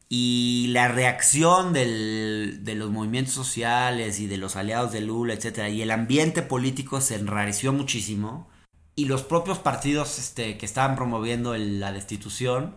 Y 0.08 0.68
la 0.70 0.88
reacción 0.88 1.72
del, 1.72 2.60
de 2.62 2.74
los 2.74 2.90
movimientos 2.90 3.34
sociales 3.34 4.20
y 4.20 4.26
de 4.26 4.38
los 4.38 4.56
aliados 4.56 4.92
de 4.92 5.02
Lula, 5.02 5.34
etcétera, 5.34 5.68
y 5.68 5.82
el 5.82 5.90
ambiente 5.90 6.40
político 6.42 7.00
se 7.00 7.16
enrareció 7.16 7.72
muchísimo. 7.72 8.48
Y 8.94 9.04
los 9.04 9.22
propios 9.22 9.58
partidos 9.58 10.18
este, 10.18 10.56
que 10.56 10.66
estaban 10.66 10.96
promoviendo 10.96 11.56
la 11.56 11.92
destitución 11.92 12.76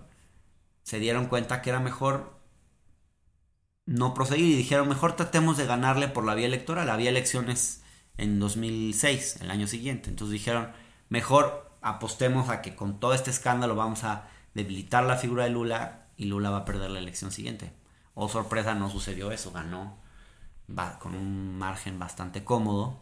se 0.84 1.00
dieron 1.00 1.28
cuenta 1.28 1.62
que 1.62 1.70
era 1.70 1.80
mejor 1.80 2.41
no 3.92 4.14
proseguir 4.14 4.46
y 4.46 4.56
dijeron 4.56 4.88
mejor 4.88 5.16
tratemos 5.16 5.58
de 5.58 5.66
ganarle 5.66 6.08
por 6.08 6.26
la 6.26 6.36
vía 6.36 6.48
electoral. 6.48 6.90
Había 6.90 7.10
elecciones 7.10 7.84
en 8.18 8.40
2006, 8.40 9.38
el 9.42 9.52
año 9.52 9.68
siguiente. 9.68 10.10
Entonces 10.10 10.34
dijeron 10.34 10.72
mejor 11.10 11.70
apostemos 11.82 12.50
a 12.50 12.62
que 12.62 12.76
con 12.76 13.00
todo 13.00 13.14
este 13.14 13.32
escándalo 13.32 13.76
vamos 13.76 14.04
a 14.04 14.30
debilitar 14.54 15.04
la 15.04 15.18
figura 15.18 15.44
de 15.44 15.50
Lula 15.50 16.08
y 16.16 16.26
Lula 16.26 16.50
va 16.50 16.58
a 16.58 16.66
perder 16.66 16.92
la 16.92 17.00
elección 17.00 17.32
siguiente. 17.32 17.74
Oh, 18.14 18.30
sorpresa, 18.30 18.76
no 18.76 18.90
sucedió 18.90 19.32
eso, 19.32 19.52
ganó 19.52 19.98
con 21.00 21.16
un 21.16 21.58
margen 21.58 22.00
bastante 22.00 22.44
cómodo. 22.44 23.02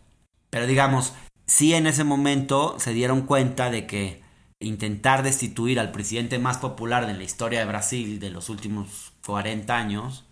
Pero 0.49 0.65
digamos, 0.65 1.13
sí 1.45 1.73
en 1.73 1.87
ese 1.87 2.03
momento 2.03 2.75
se 2.79 2.93
dieron 2.93 3.21
cuenta 3.21 3.69
de 3.69 3.85
que 3.85 4.23
intentar 4.59 5.23
destituir 5.23 5.79
al 5.79 5.91
presidente 5.91 6.39
más 6.39 6.57
popular 6.57 7.05
de 7.05 7.13
la 7.13 7.23
historia 7.23 7.59
de 7.59 7.65
Brasil 7.65 8.19
de 8.19 8.31
los 8.31 8.49
últimos 8.49 9.13
40 9.25 9.75
años 9.77 10.25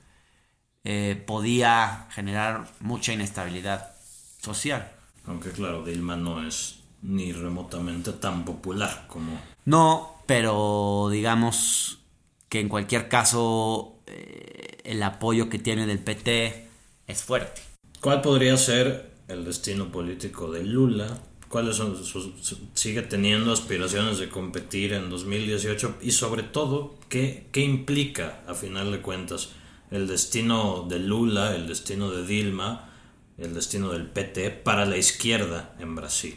eh, 0.89 1.21
podía 1.27 2.07
generar 2.11 2.65
mucha 2.79 3.11
inestabilidad 3.11 3.91
social. 4.41 4.89
Aunque 5.25 5.51
claro, 5.51 5.83
Dilma 5.83 6.15
no 6.15 6.47
es 6.47 6.79
ni 7.01 7.33
remotamente 7.33 8.13
tan 8.13 8.45
popular 8.45 9.05
como... 9.09 9.37
No, 9.65 10.15
pero 10.25 11.09
digamos 11.11 11.99
que 12.47 12.61
en 12.61 12.69
cualquier 12.69 13.09
caso 13.09 13.97
eh, 14.05 14.77
el 14.85 15.03
apoyo 15.03 15.49
que 15.49 15.59
tiene 15.59 15.87
del 15.87 15.99
PT 15.99 16.69
es 17.05 17.21
fuerte. 17.21 17.61
¿Cuál 17.99 18.21
podría 18.21 18.55
ser 18.55 19.11
el 19.27 19.43
destino 19.43 19.91
político 19.91 20.49
de 20.49 20.63
Lula? 20.63 21.19
¿Cuáles 21.49 21.75
son 21.75 22.01
sus, 22.01 22.31
sigue 22.75 23.01
teniendo 23.01 23.51
aspiraciones 23.51 24.19
de 24.19 24.29
competir 24.29 24.93
en 24.93 25.09
2018 25.09 25.97
y 26.01 26.11
sobre 26.11 26.43
todo 26.43 26.95
qué, 27.09 27.49
qué 27.51 27.59
implica 27.59 28.39
a 28.47 28.53
final 28.53 28.93
de 28.93 29.01
cuentas 29.01 29.49
el 29.91 30.07
destino 30.07 30.85
de 30.87 30.99
Lula, 30.99 31.55
el 31.55 31.67
destino 31.67 32.09
de 32.11 32.25
Dilma, 32.25 32.89
el 33.37 33.53
destino 33.53 33.89
del 33.89 34.07
PT 34.07 34.49
para 34.51 34.85
la 34.85 34.97
izquierda 34.97 35.75
en 35.79 35.95
Brasil? 35.95 36.35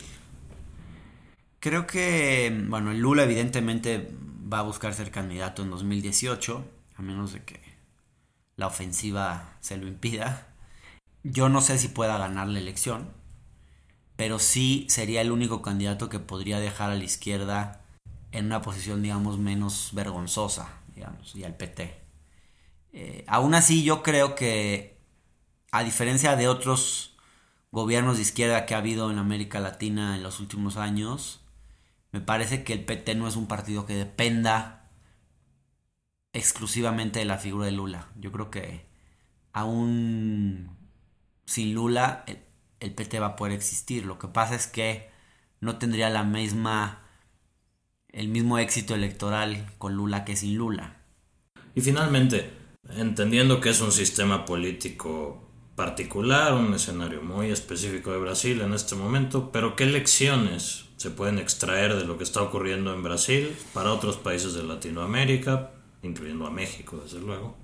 Creo 1.59 1.87
que, 1.87 2.65
bueno, 2.69 2.93
Lula 2.93 3.25
evidentemente 3.25 4.15
va 4.53 4.61
a 4.61 4.63
buscar 4.63 4.95
ser 4.95 5.11
candidato 5.11 5.63
en 5.63 5.71
2018, 5.71 6.65
a 6.97 7.03
menos 7.03 7.33
de 7.33 7.45
que 7.45 7.61
la 8.57 8.67
ofensiva 8.67 9.57
se 9.61 9.77
lo 9.77 9.87
impida. 9.87 10.49
Yo 11.23 11.49
no 11.49 11.61
sé 11.61 11.79
si 11.79 11.89
pueda 11.89 12.19
ganar 12.19 12.49
la 12.49 12.59
elección, 12.59 13.11
pero 14.17 14.39
sí 14.39 14.87
sería 14.89 15.21
el 15.21 15.33
único 15.33 15.63
candidato 15.63 16.09
que 16.09 16.19
podría 16.19 16.61
dejar 16.61 16.91
a 16.91 16.95
la 16.95 17.05
izquierda 17.05 17.83
en 18.33 18.47
una 18.47 18.63
posición, 18.63 19.03
digamos, 19.03 19.39
menos 19.39 19.91
vergonzosa, 19.93 20.81
digamos, 20.95 21.35
y 21.35 21.45
al 21.45 21.57
PT. 21.57 22.10
Eh, 22.93 23.25
aún 23.29 23.55
así, 23.55 23.83
yo 23.85 24.03
creo 24.03 24.35
que, 24.35 24.99
a 25.73 25.85
diferencia 25.85 26.37
de 26.37 26.49
otros 26.49 27.17
gobiernos 27.71 28.17
de 28.17 28.23
izquierda 28.23 28.67
que 28.67 28.75
ha 28.75 28.79
habido 28.79 29.11
en 29.11 29.19
América 29.19 29.61
Latina 29.61 30.17
en 30.17 30.23
los 30.23 30.41
últimos 30.41 30.77
años, 30.77 31.41
me 32.13 32.21
parece 32.21 32.65
que 32.65 32.73
el 32.73 32.85
PT 32.85 33.15
no 33.15 33.29
es 33.29 33.37
un 33.37 33.47
partido 33.47 33.87
que 33.87 33.95
dependa 33.95 34.91
exclusivamente 36.33 37.21
de 37.21 37.25
la 37.25 37.39
figura 37.39 37.67
de 37.67 37.73
Lula. 37.73 38.09
Yo 38.17 38.33
creo 38.33 38.51
que 38.51 38.87
aún 39.53 40.77
sin 41.47 41.75
Lula 41.75 42.25
el, 42.27 42.41
el 42.81 42.95
PT 42.95 43.21
va 43.21 43.27
a 43.29 43.37
poder 43.37 43.53
existir. 43.55 44.07
Lo 44.07 44.19
que 44.19 44.29
pasa 44.29 44.55
es 44.57 44.67
que 44.67 45.11
no 45.61 45.79
tendría 45.79 46.11
la 46.11 46.25
misma 46.25 47.01
el 48.13 48.29
mismo 48.29 48.59
éxito 48.59 48.95
electoral 48.95 49.67
con 49.79 49.95
Lula 49.95 50.25
que 50.25 50.37
sin 50.37 50.57
Lula. 50.57 50.97
Y 51.75 51.81
finalmente, 51.81 52.51
entendiendo 52.97 53.61
que 53.61 53.71
es 53.71 53.81
un 53.81 53.93
sistema 53.93 54.45
político 54.45 55.51
particular, 55.77 56.55
un 56.55 56.75
escenario 56.75 57.23
muy 57.23 57.51
específico 57.51 58.13
de 58.13 58.19
Brasil 58.19 58.61
en 58.61 58.75
este 58.75 58.95
momento, 58.95 59.51
pero 59.51 59.77
¿qué 59.77 59.87
lecciones 59.87 60.85
se 60.97 61.11
pueden 61.11 61.39
extraer 61.39 61.97
de 61.97 62.05
lo 62.05 62.19
que 62.19 62.25
está 62.25 62.43
ocurriendo 62.43 62.93
en 62.93 63.03
Brasil 63.03 63.57
para 63.73 63.93
otros 63.93 64.19
países 64.19 64.53
de 64.53 64.63
Latinoamérica, 64.63 65.71
incluyendo 66.03 66.47
a 66.47 66.51
México, 66.51 67.01
desde 67.03 67.21
luego? 67.21 67.57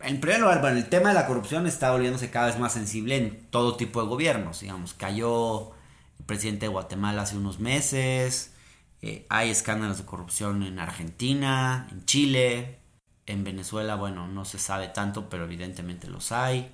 En 0.00 0.20
primer 0.20 0.40
lugar, 0.40 0.60
bueno, 0.60 0.76
el 0.76 0.88
tema 0.90 1.08
de 1.08 1.14
la 1.14 1.26
corrupción 1.26 1.66
está 1.66 1.90
volviéndose 1.90 2.30
cada 2.30 2.48
vez 2.48 2.58
más 2.58 2.74
sensible 2.74 3.16
en 3.16 3.46
todo 3.48 3.76
tipo 3.76 4.02
de 4.02 4.08
gobiernos. 4.08 4.60
Digamos, 4.60 4.92
cayó 4.92 5.70
el 6.18 6.26
presidente 6.26 6.66
de 6.66 6.68
Guatemala 6.68 7.22
hace 7.22 7.38
unos 7.38 7.58
meses, 7.58 8.52
eh, 9.00 9.24
hay 9.30 9.48
escándalos 9.48 9.96
de 9.96 10.04
corrupción 10.04 10.62
en 10.62 10.78
Argentina, 10.78 11.88
en 11.90 12.04
Chile, 12.04 12.80
en 13.26 13.44
Venezuela, 13.44 13.96
bueno, 13.96 14.28
no 14.28 14.44
se 14.44 14.58
sabe 14.58 14.88
tanto, 14.88 15.28
pero 15.28 15.44
evidentemente 15.44 16.08
los 16.08 16.32
hay. 16.32 16.72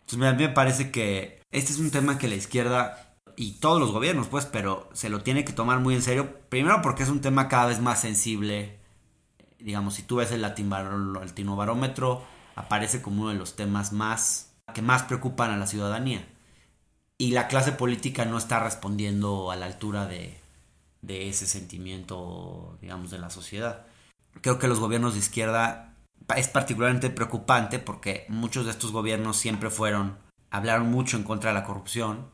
Entonces 0.00 0.28
a 0.28 0.32
mí 0.32 0.42
me 0.44 0.48
parece 0.48 0.90
que 0.90 1.42
este 1.50 1.72
es 1.72 1.78
un 1.78 1.90
tema 1.90 2.18
que 2.18 2.28
la 2.28 2.34
izquierda 2.34 3.16
y 3.36 3.52
todos 3.60 3.78
los 3.78 3.92
gobiernos, 3.92 4.28
pues, 4.28 4.46
pero 4.46 4.88
se 4.94 5.10
lo 5.10 5.22
tiene 5.22 5.44
que 5.44 5.52
tomar 5.52 5.80
muy 5.80 5.94
en 5.94 6.02
serio. 6.02 6.40
Primero 6.48 6.82
porque 6.82 7.02
es 7.02 7.10
un 7.10 7.20
tema 7.20 7.48
cada 7.48 7.66
vez 7.66 7.80
más 7.80 8.00
sensible. 8.00 8.78
Digamos, 9.58 9.94
si 9.94 10.02
tú 10.02 10.16
ves 10.16 10.32
el 10.32 10.42
latinobarómetro, 10.42 12.24
aparece 12.56 13.02
como 13.02 13.22
uno 13.22 13.30
de 13.30 13.38
los 13.38 13.54
temas 13.56 13.92
más 13.92 14.56
que 14.74 14.82
más 14.82 15.02
preocupan 15.04 15.50
a 15.50 15.56
la 15.56 15.66
ciudadanía. 15.66 16.26
Y 17.18 17.32
la 17.32 17.48
clase 17.48 17.72
política 17.72 18.24
no 18.24 18.38
está 18.38 18.60
respondiendo 18.60 19.50
a 19.50 19.56
la 19.56 19.66
altura 19.66 20.06
de, 20.06 20.40
de 21.02 21.28
ese 21.28 21.46
sentimiento, 21.46 22.78
digamos, 22.80 23.10
de 23.10 23.18
la 23.18 23.30
sociedad 23.30 23.87
creo 24.40 24.58
que 24.58 24.68
los 24.68 24.80
gobiernos 24.80 25.14
de 25.14 25.20
izquierda 25.20 25.94
es 26.36 26.48
particularmente 26.48 27.10
preocupante 27.10 27.78
porque 27.78 28.26
muchos 28.28 28.64
de 28.66 28.72
estos 28.72 28.92
gobiernos 28.92 29.36
siempre 29.36 29.70
fueron, 29.70 30.18
hablaron 30.50 30.90
mucho 30.90 31.16
en 31.16 31.24
contra 31.24 31.50
de 31.50 31.54
la 31.54 31.64
corrupción 31.64 32.30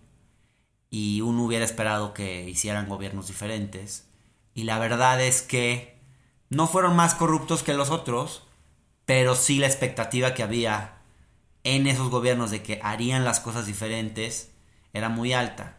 y 0.90 1.20
uno 1.20 1.44
hubiera 1.44 1.64
esperado 1.64 2.14
que 2.14 2.48
hicieran 2.48 2.88
gobiernos 2.88 3.28
diferentes. 3.28 4.08
Y 4.54 4.64
la 4.64 4.78
verdad 4.78 5.20
es 5.20 5.42
que 5.42 5.98
no 6.50 6.68
fueron 6.68 6.96
más 6.96 7.14
corruptos 7.14 7.62
que 7.62 7.74
los 7.74 7.90
otros, 7.90 8.46
pero 9.04 9.34
sí 9.34 9.58
la 9.58 9.66
expectativa 9.66 10.34
que 10.34 10.42
había 10.42 10.98
en 11.64 11.86
esos 11.86 12.10
gobiernos 12.10 12.50
de 12.50 12.62
que 12.62 12.80
harían 12.82 13.24
las 13.24 13.40
cosas 13.40 13.66
diferentes 13.66 14.52
era 14.92 15.08
muy 15.08 15.32
alta. 15.32 15.78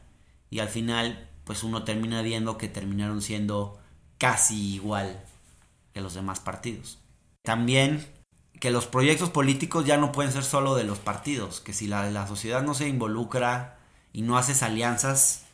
Y 0.50 0.60
al 0.60 0.70
final, 0.70 1.30
pues 1.44 1.64
uno 1.64 1.84
termina 1.84 2.22
viendo 2.22 2.58
que 2.58 2.68
terminaron 2.68 3.22
siendo 3.22 3.80
casi 4.18 4.76
igual 4.76 5.24
que 5.95 6.01
los 6.01 6.13
demás 6.13 6.41
partidos. 6.41 6.99
También 7.41 8.05
que 8.60 8.69
los 8.69 8.86
proyectos 8.86 9.29
políticos 9.29 9.86
ya 9.86 9.95
no 9.95 10.12
pueden 10.12 10.34
ser 10.34 10.43
solo 10.43 10.75
de 10.75 10.84
los 10.84 10.99
partidos, 10.99 11.62
que 11.62 11.71
si 11.71 11.88
la, 11.88 12.27
sociedad 12.27 12.63
no 12.63 12.73
se 12.73 12.89
involucra 12.89 13.79
y 14.12 14.21
no 14.21 14.38
haces 14.38 14.62
alianzas 14.62 15.45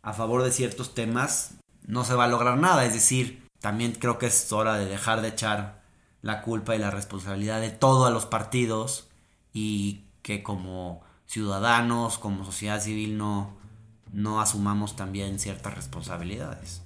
a 0.00 0.14
favor 0.14 0.44
de 0.44 0.50
ciertos 0.50 0.94
temas, 0.94 1.56
no 1.86 2.04
se 2.04 2.14
va 2.14 2.24
a 2.24 2.28
lograr 2.28 2.56
nada. 2.56 2.86
Es 2.86 2.94
decir, 2.94 3.46
también 3.60 3.92
creo 3.92 4.16
que 4.16 4.26
es 4.26 4.50
hora 4.50 4.78
de 4.78 4.86
dejar 4.86 5.20
de 5.20 5.28
echar 5.28 5.82
la 6.22 6.40
culpa 6.40 6.74
y 6.74 6.78
la 6.78 6.90
responsabilidad 6.90 7.60
de 7.60 7.70
todo 7.70 8.06
a 8.06 8.10
los 8.10 8.24
partidos 8.24 9.10
y 9.52 10.04
que 10.22 10.42
como 10.42 11.02
ciudadanos, 11.26 12.16
como 12.16 12.46
sociedad 12.46 12.80
civil, 12.80 13.18
no, 13.18 13.58
no 14.10 14.40
asumamos 14.40 14.96
también 14.96 15.38
ciertas 15.38 15.74
responsabilidades. 15.74 16.82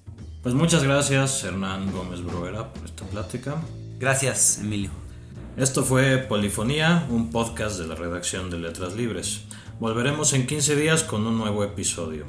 Pues 0.47 0.55
muchas 0.55 0.85
gracias 0.85 1.43
Hernán 1.43 1.91
Gómez 1.91 2.23
Bruera 2.23 2.73
por 2.73 2.85
esta 2.85 3.05
plática. 3.05 3.57
Gracias 3.99 4.61
Emilio. 4.61 4.91
Esto 5.57 5.83
fue 5.83 6.19
Polifonía, 6.19 7.05
un 7.11 7.33
podcast 7.33 7.81
de 7.81 7.89
la 7.89 7.97
redacción 7.97 8.49
de 8.49 8.61
Letras 8.61 8.95
Libres. 8.95 9.41
Volveremos 9.81 10.35
en 10.35 10.47
15 10.47 10.77
días 10.77 11.03
con 11.03 11.27
un 11.27 11.37
nuevo 11.37 11.65
episodio. 11.65 12.27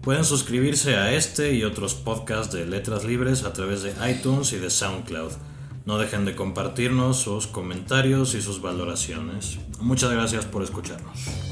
Pueden 0.00 0.24
suscribirse 0.24 0.94
a 0.94 1.12
este 1.12 1.52
y 1.52 1.64
otros 1.64 1.94
podcasts 1.94 2.54
de 2.54 2.66
Letras 2.66 3.04
Libres 3.04 3.42
a 3.42 3.52
través 3.52 3.82
de 3.82 3.94
iTunes 4.08 4.52
y 4.52 4.58
de 4.58 4.70
SoundCloud. 4.70 5.32
No 5.86 5.98
dejen 5.98 6.24
de 6.24 6.36
compartirnos 6.36 7.16
sus 7.16 7.48
comentarios 7.48 8.36
y 8.36 8.42
sus 8.42 8.62
valoraciones. 8.62 9.58
Muchas 9.80 10.12
gracias 10.12 10.44
por 10.44 10.62
escucharnos. 10.62 11.49